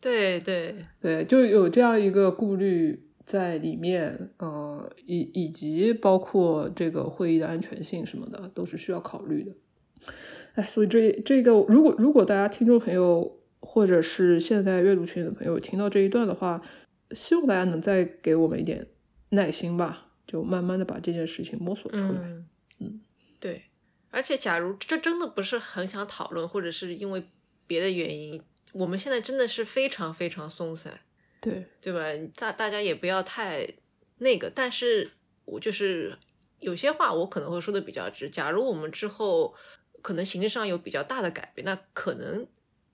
[0.00, 9.52] 对对对，就有这样一个顾虑在里面，呃，以以及包括这个会议的安全性什么的，都是需要考虑的。
[10.54, 16.60] 哎，所以这这个，如果如果大家听众朋友或者是现在阅读群的朋友听到这一段的话，
[17.12, 18.86] 希望大家能再给我们一点
[19.30, 22.20] 耐心吧，就慢慢的把这件事情摸索出来。
[22.22, 22.48] 嗯
[22.80, 23.00] 嗯，
[23.40, 23.64] 对。
[24.10, 27.24] 而且，假如这真的不是很想讨论，或者是因为
[27.66, 28.42] 别的原因，
[28.74, 31.00] 我们现在真的是非常非常松散，
[31.40, 32.00] 对对吧？
[32.36, 33.66] 大大家也不要太
[34.18, 34.52] 那个。
[34.54, 35.12] 但是
[35.46, 36.18] 我就是
[36.60, 38.28] 有些话我可能会说的比较直。
[38.28, 39.54] 假如我们之后
[40.02, 42.46] 可能形式上有比较大的改变，那可能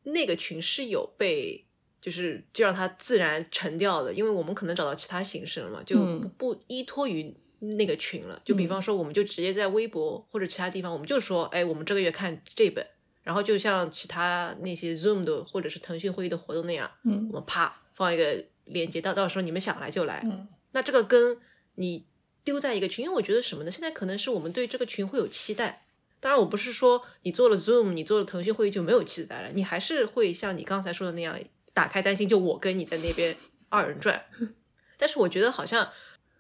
[0.05, 1.64] 那个群是有被
[2.01, 8.40] 就是就让它自然沉掉的，因为我们可能找到其他形式了嘛，就嗯不不依托于那个群了。
[8.44, 12.87] 就比方说，我们就直接在微博或者其他地方，我们就说，哎，我们这个月看这本，
[13.25, 20.23] 然后就像其他那些 Zoom 的或者是腾讯会议的活动那样，嗯我们啪放一个链接，到到时候你们想来就来。
[20.25, 21.38] 嗯那这个跟
[21.77, 22.07] 你
[22.44, 23.71] 丢在一个群，因为我觉得什么呢？
[23.71, 25.87] 现在可能是我们对这个群会有期待。
[26.20, 31.38] 当然，我不是说你做了 Zoom，你做了腾讯会议就没有期待了，你还是会像你刚才说的那样，
[31.72, 33.37] 打开担心，就我跟你在那边
[33.68, 34.24] 二人转。
[34.96, 35.90] 但是我觉得好像，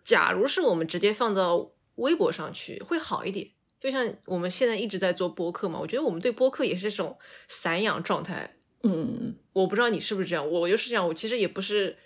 [0.02, 3.50] 假如是我们直接放到微博上去，会好一点。
[3.80, 8.56] 就像我们现在一直在做播客嘛，我觉得我们对播客也是这种散养状态。
[8.82, 11.06] 嗯我不知道你是不是这样，我就是这样。
[11.06, 11.96] 我其实也不是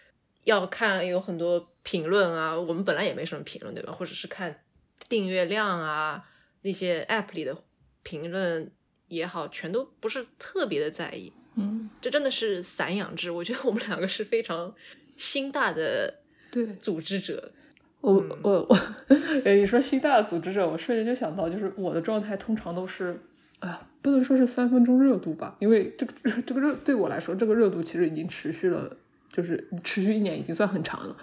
[0.44, 3.92] 要看有很多评论啊，我们本来也没什么评论，对吧？
[3.92, 4.62] 或者是看
[5.08, 6.22] 订阅量啊，
[6.62, 7.56] 那些 app 里的
[8.02, 8.70] 评论
[9.08, 11.32] 也好，全都不是特别的在意。
[11.56, 14.74] 嗯，这真的是散养制，我觉得我们两个是非常
[15.16, 16.20] 心大的
[16.50, 16.66] 对。
[16.80, 17.52] 组织者。
[18.00, 18.76] 我嗯我我，
[19.44, 23.16] 哎，你说心大的组织者，我瞬间就想到，就是我的状态通常都是，
[23.60, 28.96] 啊，不能说是三分钟热度吧，因为这个这个热对我来说，这个热度其实已经持续了，
[29.30, 31.16] 就是持续一年已经算很长了。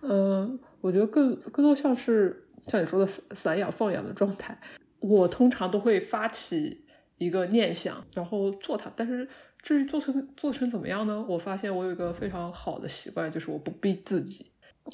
[0.00, 4.58] 嗯、我觉得更更多像是像你说的散散养放养的状态。
[5.00, 6.84] 我通常都会发起
[7.18, 9.28] 一个念想，然后做它，但是
[9.62, 11.24] 至于做成做成怎么样呢？
[11.28, 14.46] 我发现我有一个非常好的习惯，就是我不逼自己。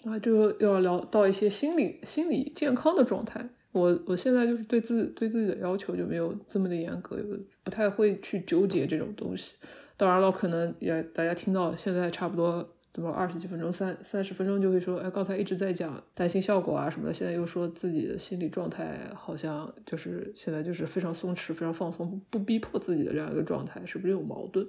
[0.04, 3.48] 啊，就要聊到一些心理心理健康的状态。
[3.70, 7.16] 我我现在就是对自对自己的要求就没有这么的严格，
[7.62, 9.54] 不太会去纠结这种东西。
[9.96, 24.66] 当然了，可能也大家听到现在差不多怎么二十几分钟、三三十分钟就会说，哎，刚才一直在讲担心效果啊什么的，现在又说自己的心理状态好像就是现在就是非常松弛、非常放松，不逼迫自己的这样一个状态，是不是有矛盾？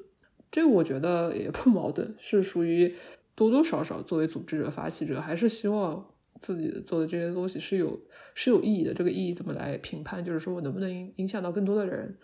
[0.50, 2.96] 这个我觉得也不矛盾，是属于
[3.36, 6.06] 多多少少作为组织者、发起者，还是希望
[6.40, 8.00] 自己做的这些东西是有
[8.36, 8.94] 是有意义的。
[8.94, 10.24] 这个意义怎么来评判？
[10.24, 12.16] 就是说我能不能影影响到更多的人，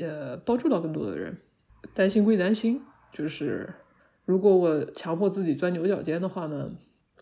[0.00, 1.36] 呃，帮助到更多的人。
[1.94, 2.82] 担心归担心，
[3.12, 3.72] 就是
[4.28, 6.70] 如果我强迫自己钻牛角尖的话呢，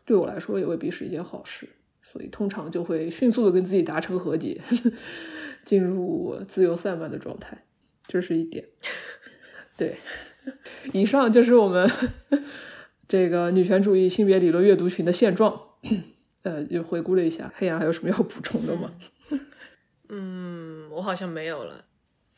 [0.04, 1.68] 对我来说也未必是一件好事。
[2.02, 4.60] 所以通常就会迅速的跟自己达成和解，
[5.64, 7.64] 进入自由散漫的状态，
[8.08, 8.64] 这是一点。
[9.76, 9.96] 对，
[10.92, 11.88] 以上就是我们
[13.06, 15.60] 这个女权主义性别理论阅读群的现状。
[16.42, 18.92] 呃，就回顾了一下，黑羊还有什么要补充的吗？
[20.08, 21.84] 嗯，我好像没有了。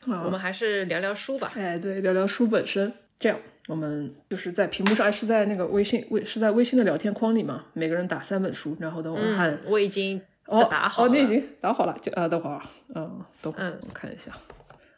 [0.07, 1.51] 啊我们还是聊聊书吧。
[1.55, 2.91] 哎，对，聊聊书本身。
[3.19, 11.13] 这样，我们就是在屏幕上，是在那个微信微是在微信的聊天框里嘛，每个人打三本书，然后等我们按、嗯，我已经哦哦，打好了。
[11.13, 14.35] 你已经打好了，就啊，等会儿啊，嗯，等会儿嗯我看一下，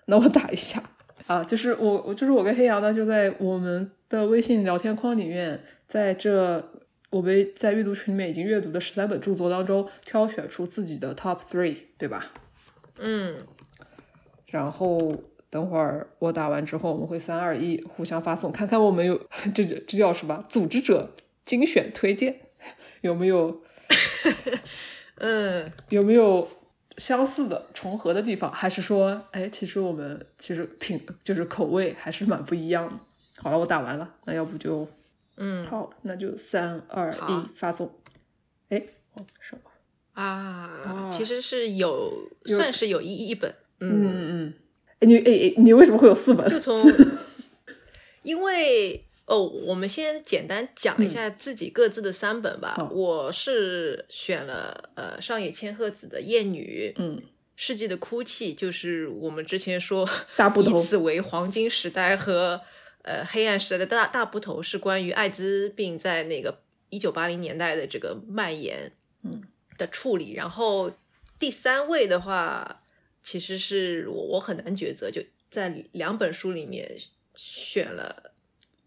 [0.05, 0.81] 那我打一下
[1.27, 6.65] 啊，就是我我就是我跟黑羊呢，就在我们的微信聊天框里面，在这
[7.09, 12.31] 我们在阅读群里面已经阅读的十三本著作当中，挑选出自己的 top three，对吧？
[12.99, 13.35] 嗯，
[14.47, 15.11] 然后
[15.51, 19.15] 等会儿我打完之后，我们会三二一互相发送，看看我们有
[19.53, 20.43] 这这叫什么？
[20.49, 21.13] 组织者
[21.45, 22.39] 精选推荐
[23.01, 23.61] 有没有
[25.19, 26.47] 嗯，有没有
[26.97, 28.51] 相似的重合的地方？
[28.51, 32.99] 还是说，哎，其实我们其实品就是口味还是蛮不一样的。
[33.37, 34.87] 好了，我打完了，那要不就
[35.37, 37.93] 嗯好，那就三二好一发送。
[38.69, 38.81] 哎，
[39.15, 39.61] 哦，什么？
[40.13, 44.53] 啊，其实是有算是有一一本，嗯，嗯嗯，哎
[45.01, 46.49] 你哎哎，你为什么会有四本？
[46.49, 46.81] 就从
[48.23, 52.75] 因为哦，我们先简单讲一下自己各自的三本吧。
[52.77, 57.19] 好我是选了呃上野千鹤子的《艳女》，嗯
[57.55, 62.59] 世纪的哭泣》，就是我们之前说大部头以此为黄金时代和
[63.03, 66.59] 呃黑暗时代的大大部头，是关于艾滋病在那个
[66.89, 68.91] 一九八零年代的这个蔓延，
[69.23, 69.43] 嗯
[69.77, 70.33] 的处理。
[70.33, 70.91] 然后
[71.37, 72.80] 第三位的话，
[73.23, 76.97] 其实是我我很难抉择，就在两本书里面
[77.35, 78.33] 选了。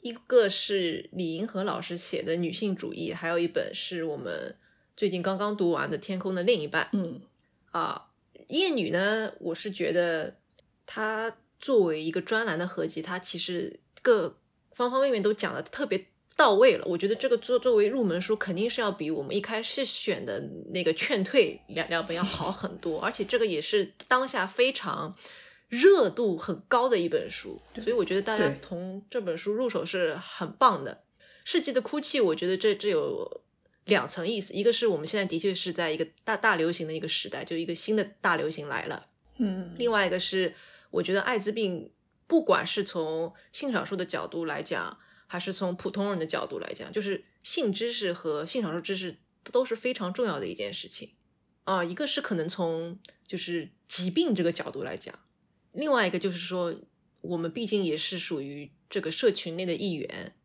[0.03, 4.55] 一个是李银河老师写的女性主义，还有一本是我们
[4.95, 6.85] 最近刚刚读完的《天空的另一半》。
[6.93, 7.23] 嗯
[7.71, 8.11] 啊，
[8.49, 10.37] 夜女呢，我是觉得
[10.85, 14.39] 它作为一个专栏的合集，它其实各
[14.73, 16.85] 方方面面都讲的特别到位了。
[16.87, 20.43] 我觉得这个作作为入门书，肯定是要比我们一开始选的
[20.73, 25.15] 那个劝退两两本要好很多，而且这个也是当下非常
[25.69, 31.03] 热度很高的一本书，所以我觉得大家从这本书入手是很棒的。
[31.45, 33.43] 世纪的哭泣，我觉得这这有
[33.85, 39.07] 两层意思，一个是我们现在的确是在一个大大流行的一个时代，就一个新的大流行来了。
[39.37, 40.55] 嗯另外一个是，
[40.91, 41.91] 我觉得艾滋病
[42.27, 44.97] 不管是从性少数的角度来讲，
[45.35, 49.17] 还是从普通人的角度来讲，就是性知识和性少数知识
[49.51, 51.11] 都是非常重要的一件事情
[51.65, 51.83] 啊。
[51.83, 55.13] 一个是可能从就是疾病这个角度来讲，
[55.73, 56.73] 另外一个就是说，
[57.21, 60.37] 我们毕竟也是属于这个社群内的一员。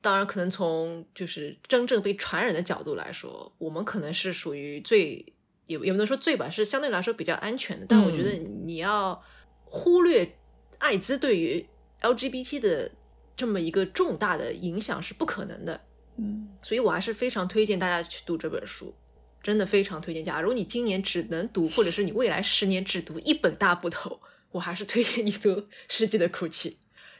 [0.00, 5.26] 当然，可能从就是真正被传染的角度来说，我们可能是属于最
[5.66, 7.84] 也也不能说最吧，是相对来说比较安全的。
[7.84, 8.30] 但我觉得
[8.64, 9.20] 你要
[9.64, 10.38] 忽略
[10.78, 11.66] 艾滋对于
[12.00, 12.92] LGBT 的
[13.36, 15.80] 这么一个重大的影响是不可能的。
[16.16, 18.94] 嗯所以我还是非常推荐大家去读这本书，
[19.42, 20.24] 真的非常推荐。
[20.24, 24.20] 假如你今年只能读，或者是你未来十年只读一本大部头，
[24.52, 25.50] 我还是推荐你读
[25.88, 26.70] 《世纪的哭泣》。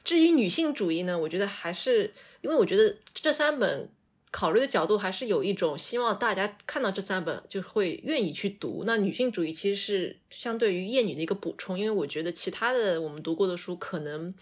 [0.03, 3.91] 至于女性主义呢，我觉得还是因为我觉得这三本
[4.31, 8.85] 考虑的角度还是有一种希望大家看到这三本就会愿意去读。
[8.87, 14.33] 那女性主义其实是相对于厌女的一个补充，因为我觉得其他的我们读过的书可能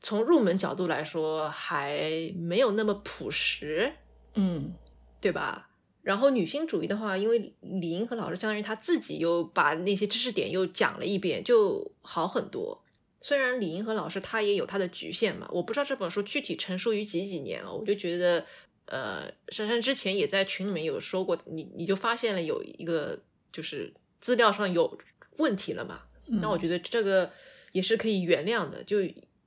[0.00, 3.92] 从入门角度来说还没有那么朴实，
[4.34, 4.74] 嗯
[5.20, 5.68] 对吧？
[6.02, 12.82] 然后女性主义的话，因为李银河老师相当于他自己又把那些知识点又讲了一遍，就好很多。
[13.20, 18.46] 虽然李银河老师他也有他的局限嘛，我不知道这本书具体成书于几几年啊，我就觉得，
[18.86, 23.20] 呃，珊珊之前也在群里面有说过，你你就发现了有一个
[23.52, 24.98] 就是资料上有
[25.36, 26.04] 问题了嘛，
[26.40, 27.30] 那我觉得这个
[27.72, 29.00] 也是可以原谅的，就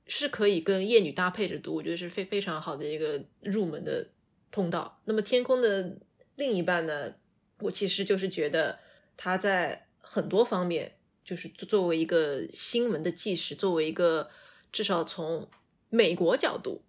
[0.06, 4.06] 是可以跟夜女搭配着读，我觉得是非非常好的一个入门的
[4.50, 5.00] 通道。
[5.04, 5.98] 那么天空的
[6.36, 7.14] 另一半呢，
[7.60, 8.78] 我其实就是觉得
[9.16, 14.28] 他在很多方面，就是作为一个新闻的纪实，作为一个
[14.70, 15.48] 至少从
[15.88, 16.82] 美国角度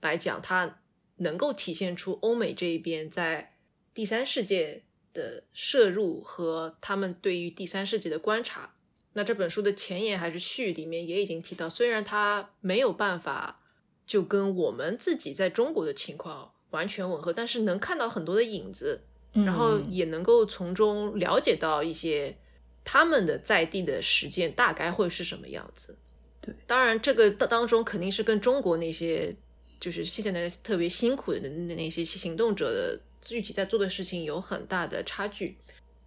[0.00, 0.80] 来讲，它
[1.16, 3.56] 能够体现出欧美这一边在
[3.92, 8.74] 第三世界的摄入和他们对于第三世界的观察。
[9.14, 13.60] 那这本书的前言还是序里面也已经提到，虽然它没有办法
[14.06, 19.02] 就跟我们自己在中国的情况完全吻合，但是能看到很多的影子，
[19.34, 22.36] 嗯然后也能够从中了解到一些
[22.84, 25.96] 他们的在地的实践大概会是什么样子。
[26.40, 29.34] 对，当然这个当当中肯定是跟中国那些
[29.78, 35.56] 就是现在特别辛苦的那那些行动者的具体在做的事情有很大的差距。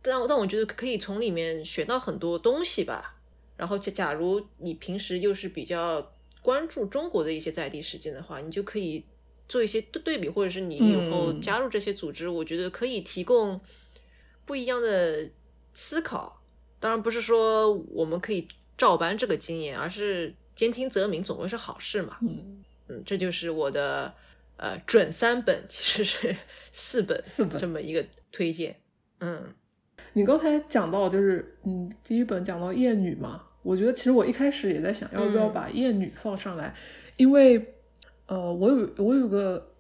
[0.06, 3.18] 但但我觉得可以从里面学到很多东西吧。
[3.58, 9.04] 然后假假如你平时又是比较关注中国的一些在地事件的话，你就可以
[9.48, 13.60] 做一些对对比，或者是你以后嗯加入这些组织，我觉得可以提供
[14.46, 15.30] 不一样的
[15.74, 16.42] 思考。
[16.80, 22.18] 当然不是说我们可以照搬这个经验，而是兼听则明，总归是好事嘛。
[22.22, 24.14] 嗯嗯，这就是我的
[24.58, 26.36] 呃准三本，其实是
[26.72, 28.80] 四本四本这么一个推荐。
[29.20, 29.56] 嗯
[30.16, 36.74] 你刚才讲到就是嗯，第一本讲到厌女嘛，我觉得其实我一开始也在想要不要嗯把厌女放上来，
[37.18, 37.74] 因为
[38.28, 39.72] 呃，我有我有个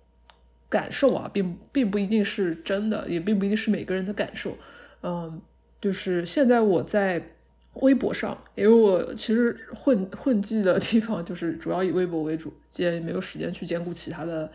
[0.68, 4.58] 感受啊，并并不一定是真的，也并不一定是每个人的感受。
[5.02, 5.42] 嗯，
[5.80, 7.30] 就是现在我在
[7.76, 14.52] 微博上，因为我其实混混迹的地方就是主要以微博为主，既然没有时间去兼顾其他的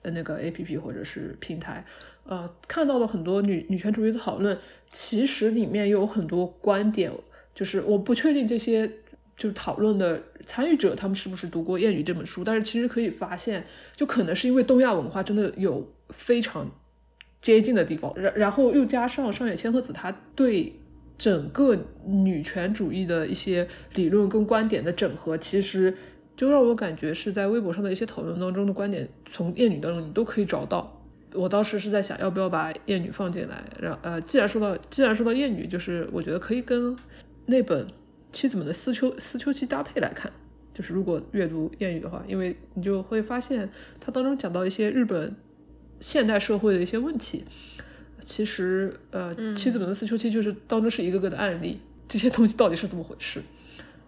[0.00, 1.84] 呃那个 A P P 或者是平台，
[2.26, 4.58] 呃，看到了很多女女权主义的讨论，
[4.90, 7.12] 其实里面有很多观点，
[7.54, 8.88] 就是我不确定这些
[9.36, 16.70] 就是讨论的参与者他们是不是读过《谚语》这本书，但是其实可以发现，就可能是因为东亚文化真的有非常
[17.42, 20.72] 接近的地方，然然后又加上上野千鹤子她对
[21.18, 25.94] 整个女权主义的一些理论跟观点的整合，其实
[26.36, 30.93] 就让我感觉是在微博上的一些讨论当中的观点，从《谚语》当中你都可以找到。
[31.34, 33.62] 我当时是在想，要不要把厌女放进来。
[33.80, 36.96] 然呃，既然说到既然说到厌女，就是我觉得可以跟
[37.46, 37.86] 那本
[38.32, 40.32] 《妻子们的思秋思秋期》搭配来看，
[40.72, 43.68] 就是如果阅读谚语的话，因为你就会发现
[44.00, 45.34] 它当中讲到一些日本
[46.00, 47.44] 现代社会的一些问题。
[48.24, 51.78] 其实，呃，《妻子们的思秋期》就是当中是一个个的案例，
[52.08, 53.42] 这些东西到底是怎么回事？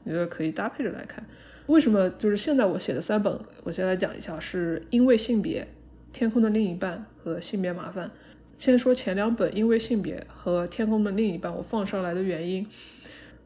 [0.05, 1.22] 我觉得可以搭配着来看。
[1.66, 5.68] 为什么就是现在我写的三本，我先来讲一下，是因为性别、
[6.17, 8.11] 天空的另一半和性别麻烦。
[8.57, 12.67] 先说前两本，因为性别和天空的另一半，我放上来的原因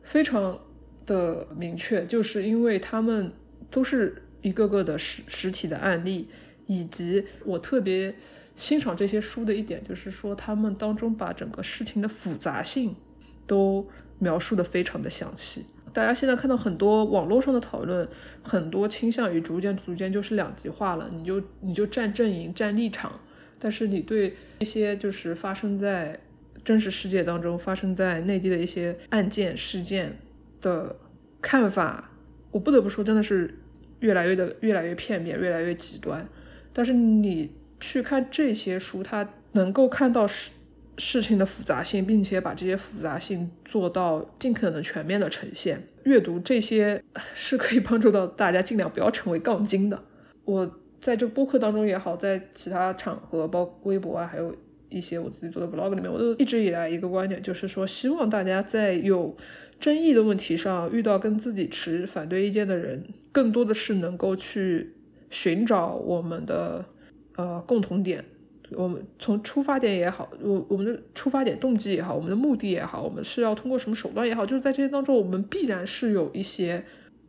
[0.05, 0.57] 非常
[1.05, 3.33] 的明确，就是因为他们
[3.73, 6.29] 都是一个个的实实体的案例，
[6.69, 8.15] 以及我特别
[8.55, 12.95] 欣赏这些书的一点，就是说他们当中把整个事情的复杂性
[13.49, 13.89] 都
[14.21, 15.67] 描述的非常的详细。
[15.93, 18.09] 大家现在看到很多网络上的讨论，
[18.43, 23.21] 很多倾向于逐渐逐渐就是两极化了，你就你就站阵营、站立场，
[23.59, 26.19] 但是你对一些就是发生在
[26.65, 30.19] 真实世界当中、发生在内地的一些案件事件
[30.61, 30.97] 的
[31.41, 32.13] 看法，
[32.51, 33.59] 我不得不说，真的是
[33.99, 36.29] 越来越的越来越片面、越来越极端。
[36.73, 40.51] 但是你去看这些书，它能够看到是。
[40.99, 45.89] 事情的复杂性，并且把这些复杂性做到尽可能全面的呈现。
[46.05, 47.03] 阅读这些
[47.35, 50.03] 是可以帮助到大家尽量不要成为杠精的。
[50.45, 54.55] 我在这个播客当中也好，在其他场合，包括微博啊，还有
[54.89, 59.37] 一些我自己做的 vlog 里面，我都一直以来一个观点就是说，希望大家在有
[59.79, 64.95] 争议的问题上遇到跟自己持反对意见的人，更多的是能够去
[65.31, 66.85] 寻找我们的
[67.37, 68.25] 呃共同点。
[68.73, 76.85] 我们从出发点也好，我我们的出发点动机也好，我们的目的也好，我们是要通过什么手段也好，就是在这些当中，我们必然是有一些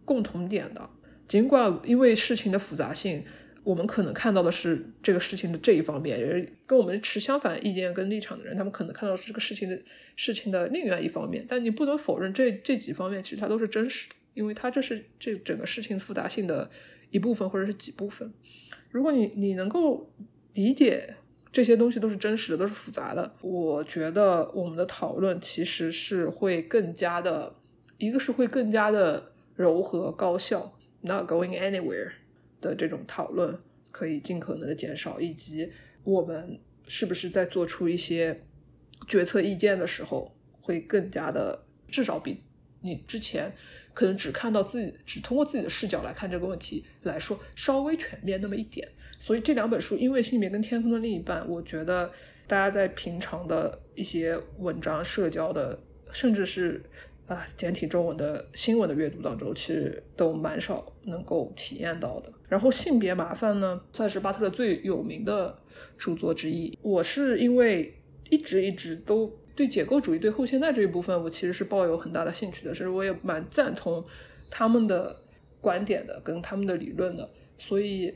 [0.05, 0.89] 共同点的。
[1.27, 3.23] 尽管因为事情的复杂性，
[3.63, 9.81] 我们可能看到的是这个事情的这一方面，跟我们持相反意见跟立场的人，他们可能看到是这个事情的
[10.15, 11.43] 事情的另外一方面。
[11.47, 16.69] 但你不能否认这这几方面其实它都是真实的，因为它这是这整个事情复杂性的
[17.09, 18.31] 一部分或者是几部分。
[18.91, 20.11] 如果你你能够
[20.53, 21.15] 理解。
[21.51, 23.35] 这些东西都是真实的，都是复杂的。
[23.41, 27.55] 我觉得我们的讨论其实是会更加的，
[27.97, 32.11] 一个是会更加的柔和高效，not going anywhere
[32.61, 33.59] 的这种讨论
[33.91, 35.71] 可以尽可能的减少，以及
[36.03, 38.39] 我们是不是在做出一些
[39.07, 42.37] 决策意见的时候会更加的，至少比
[42.81, 43.53] 你之前
[43.93, 48.87] 可能只看到自己，只通过自己的视角来看这个问题来说稍微全面那么一点。
[49.19, 52.11] 所以这两本书，因为性别跟天空的另一半，我觉得
[52.47, 55.79] 大家在平常的一些文章、社交的，
[56.11, 56.83] 甚至是
[57.27, 62.33] 啊简体中文的新闻的阅读当中，其实都蛮少能够体验到的。
[62.49, 65.57] 然后性别麻烦呢，算是巴特勒最有名的
[65.97, 66.77] 著作之一。
[66.81, 67.93] 我是因为
[68.29, 74.03] 一直一直都对解构主义、对后现代这一部分，我其实是抱有很大的兴趣的，甚至我也蛮赞同
[74.49, 75.21] 他们的
[75.59, 78.13] 观点的，跟他们的理论的，所以。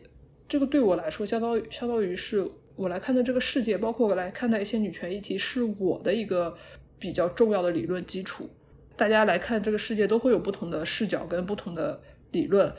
[0.48, 6.56] 这个对我来说，相当于相当于是我来看待这个世界，包括我来看待一些女权议题，是我的一个
[7.00, 8.48] 比较重要的理论基础。
[8.96, 12.00] 大家来看这个世界，都会有不同的视角跟不同的
[12.32, 12.72] 理论，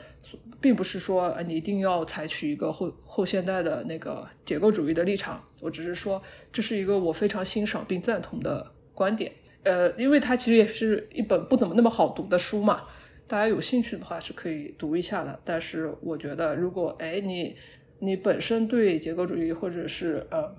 [0.67, 5.41] 并不是说你一定要采取一个后后现代的那个结构主义的立场。
[5.61, 9.31] 我只是说，这是一个我非常欣赏并赞同的观点。
[9.63, 12.83] 呃，因为它其实也是一本不怎么那么好读的书嘛。
[13.27, 17.55] 大家有兴趣的话是可以读一下的，但是我觉得，如果哎你
[17.99, 20.53] 你本身对结构主义或者是呃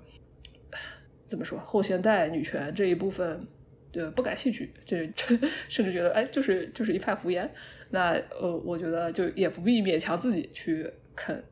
[1.27, 3.47] 怎么说后现代女权这一部分
[3.93, 5.37] 呃不感兴趣，这这
[5.69, 7.47] 甚至觉得哎就是就是一派胡言，
[7.89, 11.43] 那呃我觉得就也不必勉强自己去啃。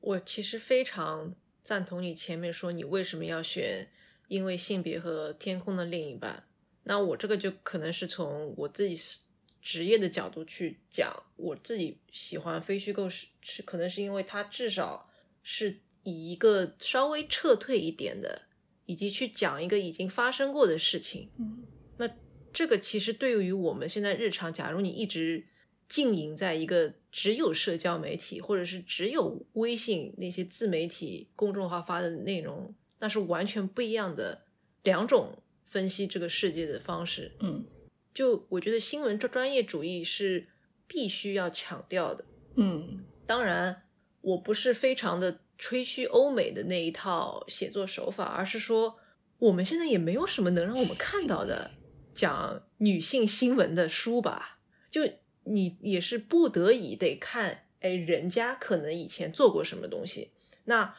[0.00, 3.88] 我其实非常赞同你前面说你为什么要选，
[4.28, 6.44] 因为性别和天空的另一半。
[6.84, 9.20] 那我这个就可能是从我自己是。
[9.66, 15.08] 职业的角度去讲，我自己喜欢非虚构是是可能是因为它至少
[15.42, 18.42] 是以一个稍微撤退一点的，
[18.84, 21.30] 以及去讲一个已经发生过的事情。
[21.38, 21.64] 嗯，
[21.96, 22.06] 那
[22.52, 25.46] 这个其实对于我们现在日常，假如你一直
[25.88, 34.44] 经营在一个只有社交媒体或者是只有微信那些自媒体公众号发的内容，那是完全不一样的
[34.82, 37.32] 两种分析这个世界的方式。
[37.40, 37.64] 嗯。
[38.12, 40.46] 就我觉得新闻专专业主义是
[40.86, 42.24] 必须要强调的，
[42.54, 43.82] 嗯，当然
[44.20, 49.00] 我不是非常的吹嘘欧美的那一套写作手法，而是说
[49.38, 51.72] 我们现在也没有什么能让我们看到的
[52.14, 54.60] 讲女性新闻的书吧？
[54.88, 55.02] 就
[55.44, 60.32] 你也是不得已得看，哎，人家可能以前做过什么东西，
[60.64, 60.94] 那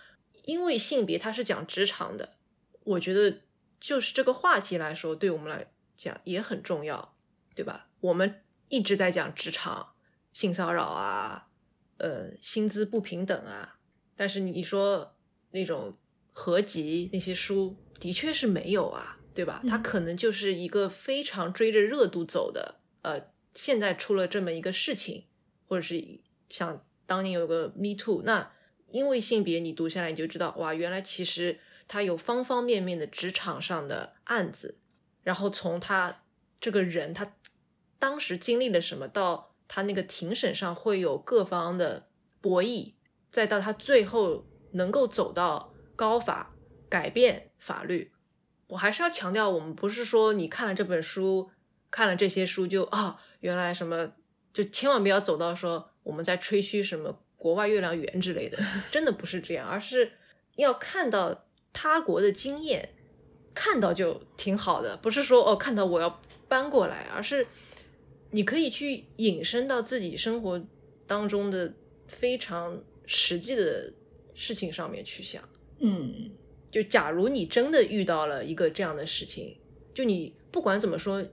[0.46, 2.38] 因为性别它是讲职场的，
[2.84, 3.42] 我觉得
[3.80, 5.72] 就是这个话题来说，对我们来。
[5.98, 7.16] 讲也很重要，
[7.56, 7.88] 对吧？
[8.02, 9.94] 我们一直在讲职场
[10.34, 11.48] 性骚扰啊，
[12.00, 13.80] 呃，薪资不平等啊，
[14.14, 15.16] 但是你说
[15.52, 15.98] 那种
[16.34, 19.64] 合集那些书，的确是没有啊，对吧？
[19.70, 25.26] 它可能就是一个非常追着热度走的，呃，现在出了这么一个事情，
[25.68, 28.52] 或者是像当年有个 Me Too，那
[28.92, 34.78] 因为性别，你读下来你就知道，哇，原来其实他有方方面面的职场上的案子，
[35.24, 36.24] 然后从他
[36.60, 37.34] 这个人他
[37.98, 42.08] 当时经历了什么，到他那个庭审上会有各方的
[42.42, 42.94] 博弈，
[43.32, 46.54] 再到他最后能够走到高法
[46.90, 48.12] 改变法律。
[48.68, 51.52] 我还是要强调，我们不是说你看了这本书，
[51.92, 54.12] 看了这些书就啊，原来什么，
[54.52, 58.58] 就千万不要走到说我们在吹嘘什么国外月亮圆之类的，
[58.92, 60.14] 真的不是这样，而是
[60.56, 62.90] 要看到他国的经验，
[63.54, 67.46] 看到就挺好的，不是说哦看到我要搬过来，而是
[68.32, 70.60] 你可以去引申到自己生活
[71.06, 71.72] 当中的
[72.08, 73.94] 非常实际的
[74.34, 75.48] 事情上面去想。
[75.78, 76.32] 嗯
[76.72, 79.56] 就假如你真的遇到了一个这样的事情，
[79.94, 81.24] 就你不管怎么说，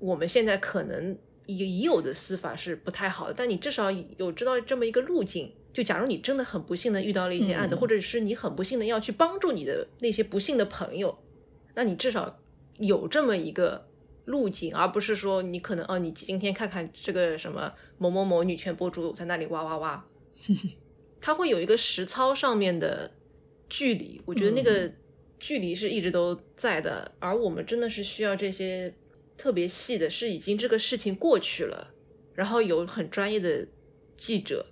[0.00, 1.16] 我们现在可能
[1.46, 5.52] 已已有的司法是不太好的，但你至少有知道这么一个路径。
[5.72, 11.18] 就假如你真的很不幸的遇到了一些案子，嗯或者是你很不幸的要去帮助你的那些不幸的朋友，
[11.74, 12.38] 那你至少
[12.78, 13.88] 有这么一个
[14.26, 20.06] 路径，而不是说你可能哦，你今天看看这个什么某某某女权博主在那里哇哇哇，
[21.20, 23.10] 他会有一个实操上面的
[23.68, 24.88] 距离，我觉得那个
[25.40, 28.94] 距离是一直都在的，而我们真的是需要这些
[29.36, 31.94] 特别细的，是已经这个事情过去了，
[32.34, 33.66] 然后有很专业的
[34.16, 34.66] 记者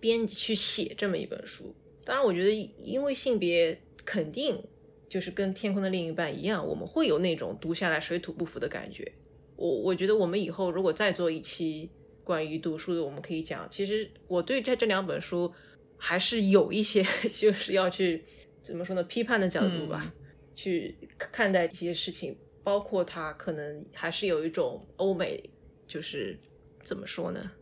[0.00, 1.74] 编辑去写这么一本书。
[2.04, 2.50] 当然，我觉得
[2.82, 4.62] 因为性别肯定
[5.08, 9.12] 就是跟《天空的另一半》一样，我们会有那种读下来水土不服的感觉。
[9.56, 11.90] 我我觉得我们以后如果再做一期
[12.24, 15.52] 关于读书的，我们可以讲，其实我对这这两本书
[15.96, 17.04] 还是有一些
[17.34, 18.24] 就是要去
[18.62, 20.14] 怎么说呢，批判的角度吧，
[20.54, 22.36] 去看待一些事情，
[22.68, 25.42] 包括他可能还是有一种欧美，
[25.86, 26.38] 就是
[26.82, 27.52] 怎么说呢，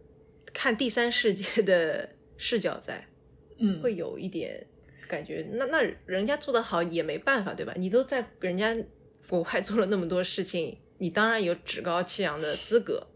[0.53, 3.07] 看第三世界的视角在，
[3.57, 4.67] 嗯，会有一点
[5.07, 7.73] 感觉，那那人家做得好也没办法，对吧？
[7.77, 8.77] 你都在人家
[9.29, 13.07] 国外做了那么多事情，你当然有趾高气扬的资格，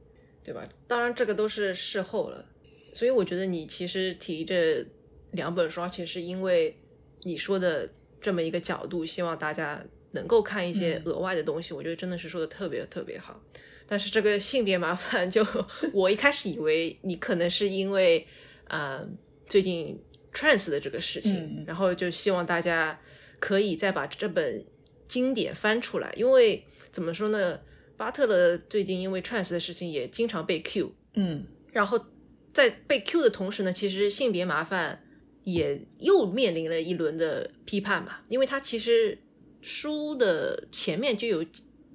[0.45, 0.69] 对吧？
[0.87, 2.47] 当然这个都是事后了，
[2.95, 4.87] 所以我觉得你其实提这
[5.33, 6.77] 两本书，而且是因为
[7.23, 13.41] 你说的这么一个角度，希望大家能够看一些额外的东西，我觉得真的是说的特别特别好。
[13.87, 15.45] 但是这个性别麻烦就，
[15.93, 18.25] 我一开始以为你可能是因为，
[18.69, 19.05] 呃，
[19.47, 20.01] 最近
[20.33, 21.65] trans 的这个事情，嗯。
[21.67, 23.01] 然后就希望大家
[23.41, 24.65] 可以再把这本
[25.09, 27.59] 经典翻出来，因为怎么说呢，
[27.97, 31.45] 巴特勒最近因为 trans 的事情也经常被 Q，嗯。
[31.73, 32.07] 然后
[32.53, 35.05] 在被 Q 的同时呢，其实性别麻烦
[35.43, 39.19] 也又面临了一轮的批判嘛，因为他其实
[39.61, 41.45] 书的前面就有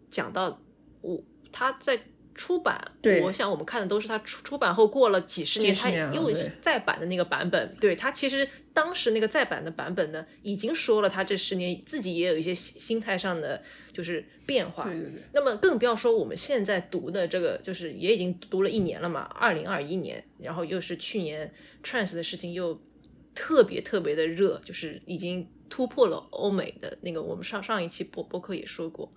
[0.10, 0.62] 讲到，
[1.02, 2.00] 我他在
[2.34, 2.80] 出版，
[3.24, 13.64] 我想我们看的都是他出出版后过了几十年，他又再版的那个版本，对他其实当时那个再版的版本呢，已经说了他这十年自己也有一些心心态上的
[13.94, 22.82] 就是变化，对对对，那么更不要说我们现在读的这个，就是也已经读了一年了嘛，二零二一年，然后又是去年 trans 的事情又
[23.34, 27.22] 特别特别的热，就是已经突破了欧美的那个。
[27.22, 29.12] 我们上上一期播播客也说过，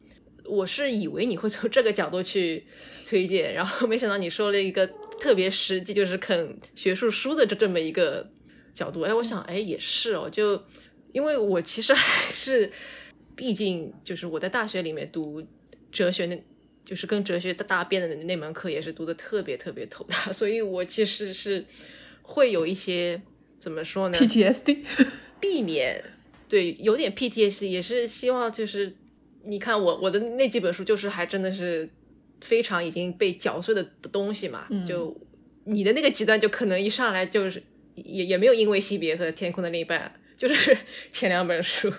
[0.44, 2.64] 我是以为你会从这个角度去
[3.06, 4.86] 推荐，然后没想到你说了一个
[5.20, 8.28] 特别实际，就是啃学术书的这这么一个
[8.74, 9.02] 角度。
[9.02, 10.62] 哎，我想，哎，也是哦，就
[11.12, 12.70] 因为我其实还是。
[13.36, 15.40] 毕竟就是我在大学里面读
[15.92, 16.44] 哲学，那
[16.84, 21.64] 就是跟哲学搭边的那门课也是读的特别特别头大，所以我其实是
[22.20, 23.22] 会有一些
[23.56, 24.78] 怎么说呢 PTSD，
[25.38, 26.02] 避免
[26.48, 28.96] 对有点 PTSD，也是希望就是
[29.44, 31.88] 你看我我的那几本书就是还真的是
[32.40, 35.16] 非常已经被搅碎的东西嘛，就
[35.64, 37.62] 你的那个极端就可能一上来就是
[37.94, 40.12] 也也没有因为性别和天空的另一半。
[40.38, 40.76] 就是
[41.10, 41.92] 前两本书，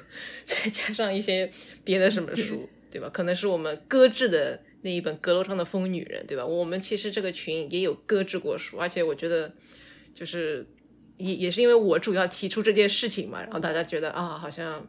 [0.45, 1.52] 再加上一些
[1.84, 3.10] 别的什么书，对吧？
[3.10, 6.45] 可能是我们搁置的那一本《阁楼上的疯女人》，对吧？
[6.45, 9.54] 我们其实这个群也有搁置过书，而且我觉得
[10.16, 10.66] 就是
[11.20, 14.84] 也也是因为我主要提出这件事情嘛，然后大家觉得啊，好像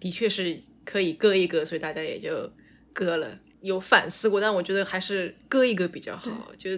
[0.00, 2.50] 的确是可以割一割，所以大家也就
[2.92, 3.38] 割了。
[3.60, 6.70] 有反思过，但我觉得还是割一割比较好，就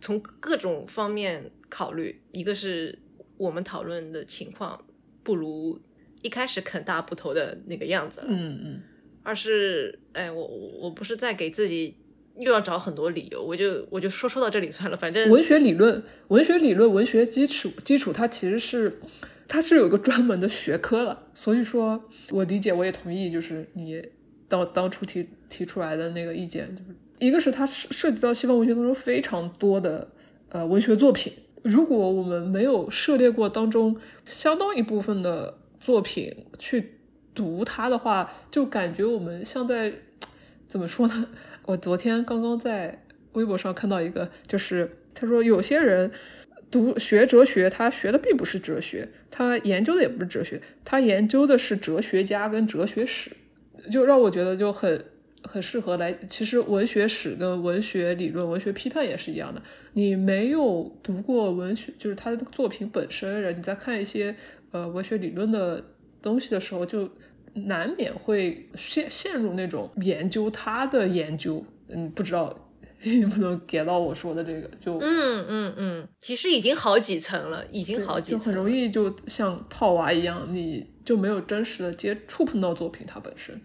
[0.00, 2.98] 从各种方面考虑，一个是
[3.36, 4.84] 我们讨论的情况。
[5.22, 5.78] 不如
[6.22, 8.26] 一开始啃大部头的那个样子了。
[8.30, 8.82] 嗯嗯，
[9.22, 10.46] 二是，哎，我
[10.80, 11.94] 我不是在给自己
[12.40, 14.96] 又要找很多理由，我就我就说说到这里算了。
[14.96, 18.98] 反正文学理论、文学理论、文学基础基础，它其实是
[19.46, 21.26] 它是有个专门的学科了。
[21.34, 24.02] 所以说我理解，我也同意，就是你
[24.46, 30.08] 当当初提提出来的那个意见，就是一个是它涉涉及到西方文学当中非常多的
[30.50, 31.32] 呃文学作品，
[31.62, 36.98] 如果我们没有涉猎过当中相当一部分的作品去
[37.34, 39.92] 读它的话，就感觉我们像在
[40.66, 41.28] 怎么说呢？
[41.68, 46.10] 我昨天刚刚在微博上看到一个，就是他说有些人
[46.70, 53.30] 读学哲学，他学的并不是哲学，他研究的也不是哲学，他研究的是哲学家跟哲学史，
[53.90, 55.04] 就让我觉得就很
[55.42, 56.18] 很适合来。
[56.26, 59.62] 其实文学史跟文学理论、文学批判也是一样的，
[59.92, 64.34] 你没有读过文学，就是他的作品本身，你在看一些
[64.70, 65.84] 呃文学理论的
[66.22, 67.10] 东西的时候，就。
[67.66, 72.54] 难免会陷陷入那种研究他的研究，嗯，不知道
[73.20, 83.60] 能不能 get 到我说的这个，就嗯嗯嗯，其实已经好几层了，已经好几层，就很容易就像套娃一样，你就没有真实的接触碰到作品它本身。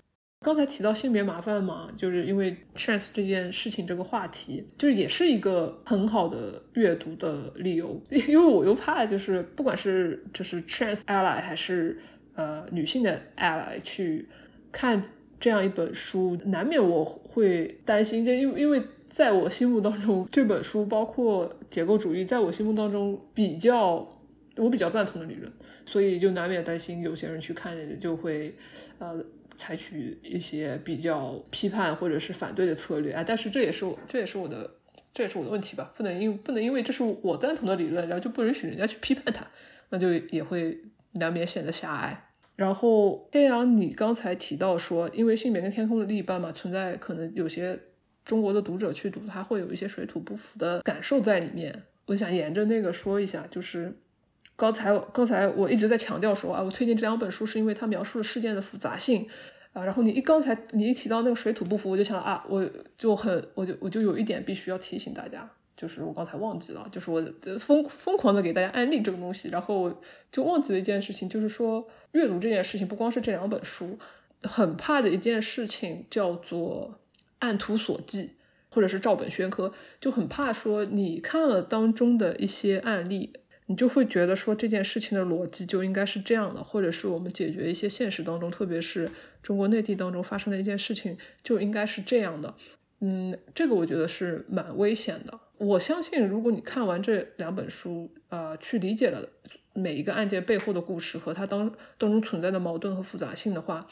[0.46, 11.98] 刚才提到性别麻烦嘛，就是因为 trans 这件事情这个话题，就是也是一个很好的阅读的理由，因为我又怕就是不管是就是 trans ally 还是。
[12.36, 14.28] 呃，女性的爱来去
[14.72, 15.04] 看
[15.40, 24.20] 这样一本书，难免我会担心，就因为因为在我心目当中，这本书包括结构主义，在我心目当中比较
[24.56, 25.52] 我比较赞同的理论，
[25.86, 28.56] 所以就难免担心有些人去看就会
[28.98, 29.24] 呃
[29.56, 33.24] 采取一些比较批判或者是反对的策略啊。
[33.24, 34.72] 但是这也是我这也是我的
[35.14, 39.46] 这也是我的问题吧，不能因不能因为这是我赞同的理论，然后就不允许人家去批判它，
[39.90, 40.80] 那就也会。
[41.14, 42.30] 难免显得狭隘。
[42.56, 47.80] 然后，天阳，你刚才提到说，因为性别跟天空的另一半嘛，存在可能有些
[48.24, 51.84] 中国的读者去读，他会有一些水土不服的感受在里面。
[52.06, 53.98] 我想沿着那个说一下，就是
[54.56, 59.28] 刚才刚才我一直在强调说啊，我推荐这两本书是因为它描述了事件的复杂性
[59.72, 59.84] 啊。
[59.84, 65.50] 然后你一刚才你一提到那个水土不服，我就想啊，我就很我就我就有一点必须要提醒大家。
[65.84, 67.22] 就是我刚才忘记了，就是我
[67.60, 69.94] 疯疯狂的给大家安利这个东西，然后
[70.32, 74.00] 就忘记了一件事情，就是说阅读这件事情不光是这两本书，
[74.44, 76.98] 很怕的一件事情叫做
[77.40, 78.30] 按图索骥，
[78.72, 83.34] 或者是照本宣科，就很怕说你看了当中的一些案例，
[83.66, 89.12] 你就会觉得说这件事情的逻辑就应该是这样的，或者是我们解决一些现实当中，特别是
[89.42, 92.56] 中国内地当中发生的一件事情就应该是这样的。
[93.06, 95.38] 嗯，这个我觉得是蛮危险的。
[95.58, 99.28] 我相信，如果你看完这两本书，呃，去理解了
[99.74, 103.86] 每一个案件背后的故事和它当当中存在的矛盾和复杂性的话，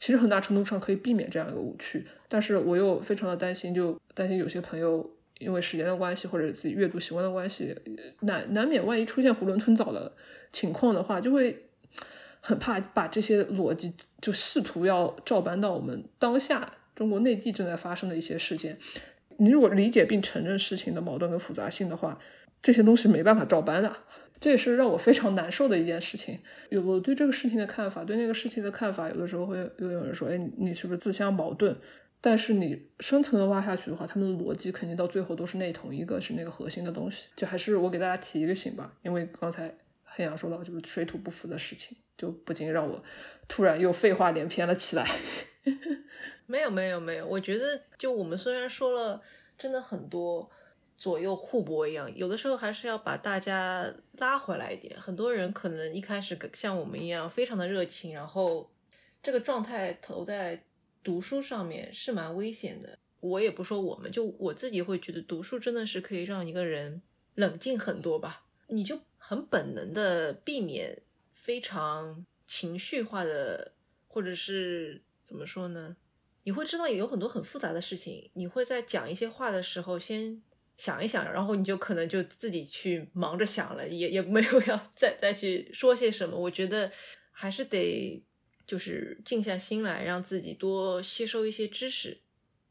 [0.00, 2.04] 其实很大程度上可以避免这样一个误区。
[2.26, 7.76] 但是我又非常的担心，就担心有些朋友因为时间的关系或者自己阅读习惯的关系，
[8.22, 10.12] 难难免万一出现囫囵吞枣的
[10.50, 11.66] 情况的话，就会
[12.40, 18.76] 很怕把这些逻辑就试图要照搬到我们当下中国内地正在发生的一些事件。
[19.38, 22.18] 你如果理解并承认事情的矛盾跟复杂性的话，
[22.60, 23.90] 这些东西没办法照搬的，
[24.38, 26.38] 这也是让我非常难受的一件事情。
[26.68, 31.74] 有我对这个事情的看法，对那个事情的看法，有的时候会又有人说，哎，你是不是自相矛盾？
[32.20, 37.30] 但是你深层的挖下去的话，他们的逻辑肯定到最后都是那同一个是那个核心的东西。
[37.34, 39.74] 就还是我给大家提一个醒吧，因为刚才
[40.04, 43.02] 黑羊说到就是水土不服的事情，就不禁让我
[43.48, 45.08] 突然又废话连篇了起来。
[46.50, 49.22] 没有没有没有，我觉得就我们虽然说了
[49.56, 50.50] 真的很多
[50.96, 55.00] 左右互搏一样，有的时候还是要把大家拉回来一点。
[55.00, 58.68] 很多人可能一开始像我们一样非常的热情，然后
[59.22, 60.64] 这个状态投在
[61.04, 62.98] 读书上面是蛮危险的。
[63.20, 67.00] 我也不说我们，就我自己会觉得读书真的是可以让一个人
[67.36, 68.44] 冷静很多吧。
[68.66, 71.00] 你就很本能的避免
[71.34, 73.72] 非常情绪化的，
[74.08, 75.96] 或者是怎么说呢？
[76.44, 80.42] 你会知道也有很多很复杂的事情，你会在讲一些话的时候先
[80.78, 86.34] 想一想，然后你就可能就自己去忙着想了，也也没有要再再去说些什么。
[86.34, 86.90] 我觉得
[87.30, 88.24] 还是得
[88.66, 92.22] 就是静下心来，让自己多吸收一些知识。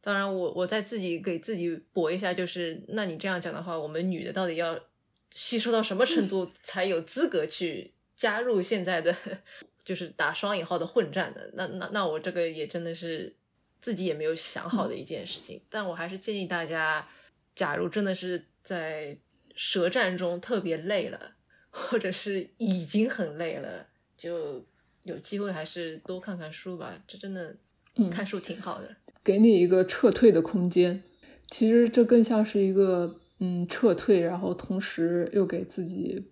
[0.02, 4.80] 当然，我我再自己给自己驳一下，就是那你这样讲的话，我们女的到底要
[5.30, 9.16] 吸收到什么程度 才有资格去加入现在的
[9.86, 11.52] 就是打双引号的混战的？
[11.54, 13.36] 那那那我这个也真的是。
[13.82, 17.08] 自己也没有想好的一件事情，但我还是建议大家，
[17.56, 19.18] 假如真的是在
[19.56, 21.34] 舌战中特别累了，
[21.70, 24.66] 或者是已经很累了，就
[25.04, 27.02] 有机会还是多看看书吧。
[27.08, 27.56] 这真的，
[28.12, 31.04] 看书挺好的，给你一个撤退的空间。
[31.50, 36.32] 其实这更像是一个嗯撤退，然后同时又给自己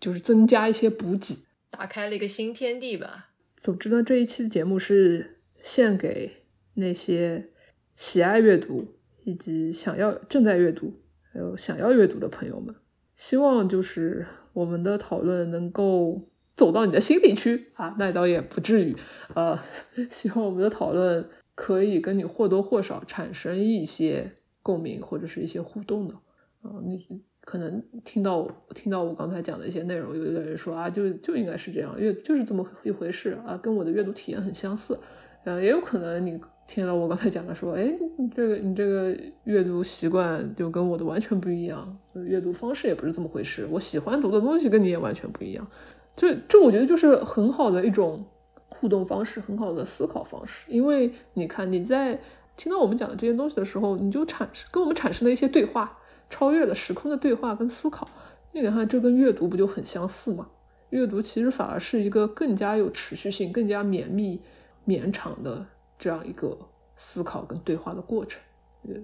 [0.00, 3.30] 就是增加一些补给，打开了一个新天地吧。
[3.60, 6.41] 总之呢，这一期的节目是献给
[6.74, 7.50] 那些
[7.94, 10.92] 喜爱阅读以及想要正在阅读
[11.32, 12.74] 还有想要阅读的朋友们。
[13.14, 18.96] 希望就是我们的讨论能够走到你的心里去啊，那倒也不至于。
[19.34, 19.58] 呃，
[20.10, 26.14] 希望我们的讨论可以跟你或多或少产生一些共鸣或者是一些互动的。
[26.62, 27.06] 啊，你
[27.42, 34.98] 可能听到听到我刚才讲的一些内容，有一个人说啊，就就应该是这样，阅就是这么一回事啊，跟我的阅读体验很相似。
[35.44, 36.40] 呃，也有可能你。
[36.72, 39.14] 听了我刚才讲的说，哎，你这个你这个
[39.44, 43.68] 阅读习惯就跟我的完全不一样，阅读方式也不是这么回事。
[43.70, 45.68] 我喜欢读的东西跟你也完全不一样，
[46.16, 48.24] 这这我觉得就是很好的一种
[48.70, 50.64] 互动方式，很好的思考方式。
[50.66, 52.18] 因为你看你在
[52.56, 55.98] 听到我们讲的这些东西的时候，你就产生跟我们产生了一些对话，
[56.30, 58.08] 超越了时空的对话跟思考。
[58.52, 60.48] 你看这跟阅读不就很相似吗？
[60.88, 64.40] 阅读其实反而是一个更加有持续性、更加绵密、
[64.86, 65.66] 绵长的。
[66.02, 66.58] 这样一个
[66.96, 68.42] 思考跟对话的过程，
[68.82, 68.94] 呃，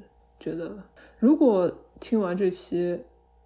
[0.40, 0.76] 觉得
[1.20, 3.00] 如果听完这期，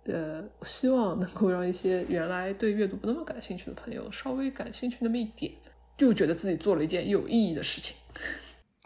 [0.05, 5.53] 呃，希望能够让一些原来对阅读不那么感兴趣的朋友稍微感兴趣那么一点，
[5.99, 7.95] 就觉得自己做了一件有意义的事情。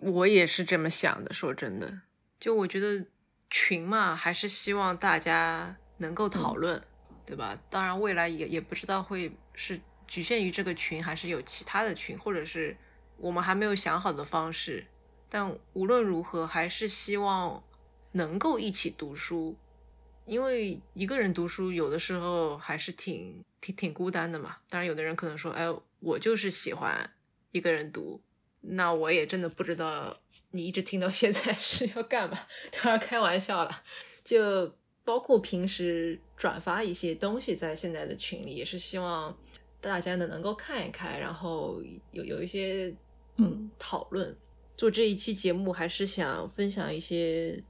[0.00, 2.00] 我也是这么想的，说真的，
[2.40, 3.06] 就我觉得
[3.48, 6.82] 群嘛，还是希望大家能够讨论，
[7.24, 7.56] 对吧？
[7.70, 12.76] 当然，未来也也不知道会是局限于这个群，还是有其他的群，或者是。
[13.18, 14.86] 我们还没有想好的方式，
[15.30, 17.62] 但无论如何，还是希望
[18.12, 19.56] 能够一起读书，
[20.26, 24.56] 因为一个人读书有的时候还是挺挺挺孤单的嘛。
[24.68, 25.66] 当然，有的人可能说：“哎，
[26.00, 27.10] 我就是喜欢
[27.52, 28.20] 一个人读。”
[28.60, 32.38] 那我也真的不知道你一直听到现在是要干嘛。
[32.70, 33.82] 当然开玩笑了，
[34.22, 34.70] 就
[35.04, 39.34] 包括平时转发一些东西在现在的群里，也是希望
[39.80, 42.94] 大家呢能够看一看，然后有有一些。
[43.39, 44.34] 嗯，讨论
[44.76, 47.62] 做这一期节目，还是想分享一些，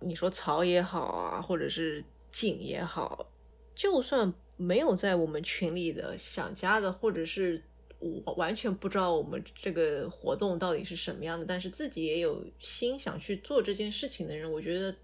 [0.00, 3.28] 你说槽也好啊，或者是景也好，
[3.74, 7.62] 就算没有在我们群里的想加的，或者是
[7.98, 14.94] 我完全不知道我们这个活动到底是什么样的，但是自己也有心想去做这件事情的人，我觉得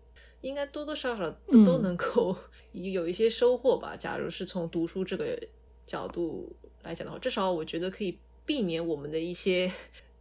[0.40, 2.36] 应该多多少少都都能够
[2.72, 3.96] 有一些收获吧。
[3.96, 5.40] 假如是从读书这个
[5.86, 6.52] 角度
[6.82, 9.70] 来讲的话，至少我觉得可以避免我们的一些。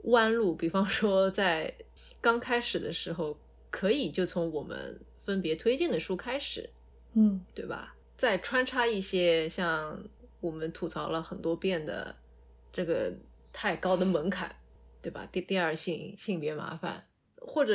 [0.04, 1.74] 弯路，比方说在
[2.22, 3.38] 刚开始的时候，
[3.70, 6.70] 可以就从我们分别推荐的书开始，
[7.14, 7.96] 嗯，对吧？
[8.16, 10.04] 再穿插一些像
[10.40, 12.16] 我们吐槽了很多遍的
[12.72, 13.14] 这个
[13.52, 14.56] 太高的门槛，
[15.02, 15.28] 对吧？
[15.32, 17.74] 第第二性性别麻烦，或者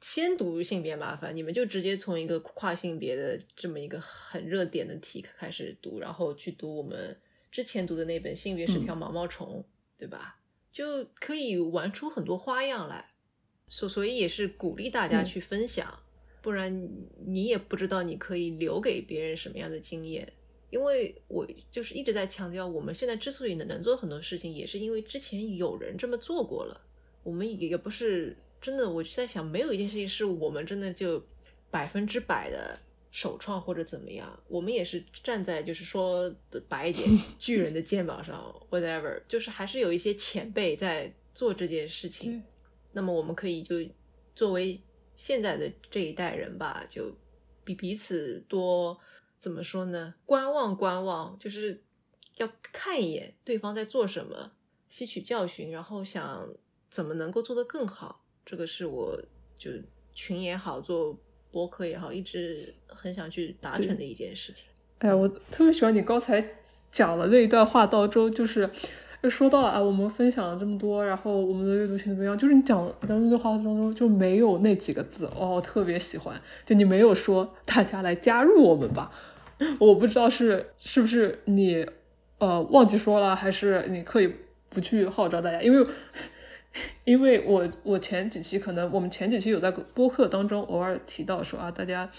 [0.00, 7.16] 先读性别麻烦，你们就直接从一个跨性别的这么一个很热点的题开始读，然后去读我们
[7.50, 9.60] 之前读的那本《性别是条毛毛虫》，
[9.96, 10.38] 对吧？
[10.74, 13.14] 就可以玩出很多花样来，
[13.68, 16.00] 所所以也是鼓励大家去分享，
[16.42, 16.90] 不然
[17.24, 20.32] 你也不知道你可以留给别人什么样的经验。
[20.70, 26.84] 因为我就是一直在强调，我们现在之所以能能做很多事情，也是因为之前有人这么做过了。
[27.22, 31.24] 我们也也不是真的，我就在想，没有一件事情是我们真的就
[31.70, 32.76] 百分之百的。
[33.14, 37.08] 首创或者怎么样，我们也是站在就是说的白一点
[37.38, 42.42] 巨人的肩膀上，whatever，就是还是有一些前辈在做这件事情。
[42.90, 43.76] 那么我们可以就
[44.34, 44.82] 作为
[45.14, 47.16] 现在的这一代人吧，就
[47.62, 48.98] 比彼此多
[49.38, 50.12] 怎么说呢？
[50.26, 51.84] 观望观望，就是
[52.38, 54.50] 要看一眼对方在做什么，
[54.88, 56.52] 吸取教训，然后想
[56.90, 58.24] 怎么能够做得更好。
[58.44, 59.22] 这个是我
[59.56, 59.70] 就
[60.12, 61.16] 群也好做。
[61.54, 64.66] 博客也好，一直很想去达成的一件事情。
[64.98, 66.44] 哎呀，我特别喜欢你刚才
[66.90, 68.68] 讲的那一段话当中，就是
[69.30, 72.36] 说到啊，我们分享了这么多，然后我们的阅读群怎么样？
[72.36, 76.34] 就是你讲的那段话当中就没有那几个字哦，特别喜欢。
[76.66, 79.12] 就你没有说大家来加入我们吧？
[79.78, 81.86] 我不知道是是不是你
[82.38, 84.34] 呃忘记说了，还是你刻意
[84.68, 85.62] 不去号召大家？
[85.62, 85.86] 因为。
[87.04, 92.10] 因为我我前几期可能我们前几期有在播客当中偶尔提到说啊，大家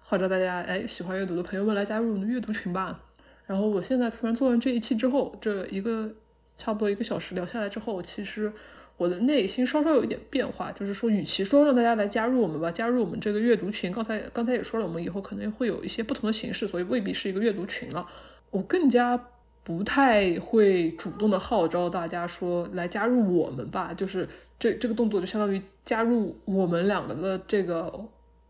[0.00, 3.00] 号召大家哎喜欢阅读的朋友们来加入我们的阅读群吧。
[3.46, 6.12] 然后我现在突然做完这一期之后，这一个
[6.56, 8.52] 差不多一个小时聊下来之后，其实
[8.96, 18.06] 我的内心稍稍有一点变化，就是说，与其说让大家来加入我们吧，加入我们这个阅读群，刚才刚才也说了，我们以后可能会有一些不同的形式，所以未必是一个阅读群了。
[18.50, 19.30] 我更加。
[19.66, 24.28] 不太会主动的号召大家说来加入我们吧，就是
[24.60, 27.92] 这这个动作就相当于加入我们两个的这个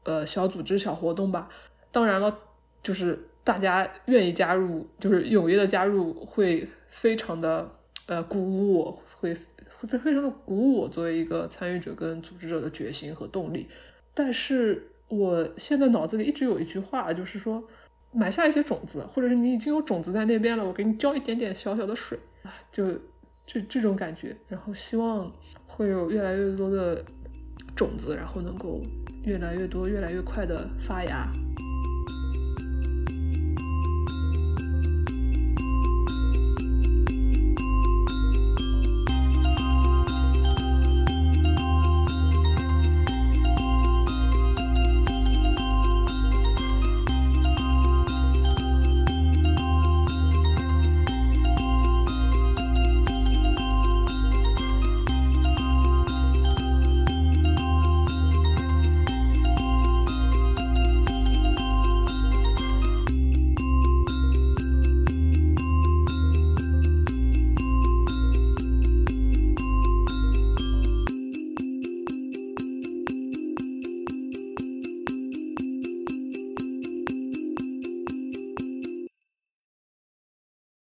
[0.05, 1.49] 呃小组织、小活动吧。
[1.91, 2.39] 当然了，
[2.83, 7.71] 就是大家愿意加入，就是踊跃的加入，会非常的
[8.05, 9.35] 呃鼓舞我，会
[9.79, 13.67] 会非常的鼓舞我作为一个参与者跟组织者的决心和动力。
[14.13, 17.65] 但是我现在脑子里一直有一句话，就是说
[18.17, 22.87] 埋下一些种子，或者是你已经有种子在那边了，我给你浇一点点小小的水啊，就
[23.47, 24.37] 这这种感觉。
[24.49, 25.31] 然后希望
[25.67, 27.05] 会有越来越多的
[27.77, 28.81] 种子，然后能够
[29.25, 31.29] 越来越多、越来越快的发芽。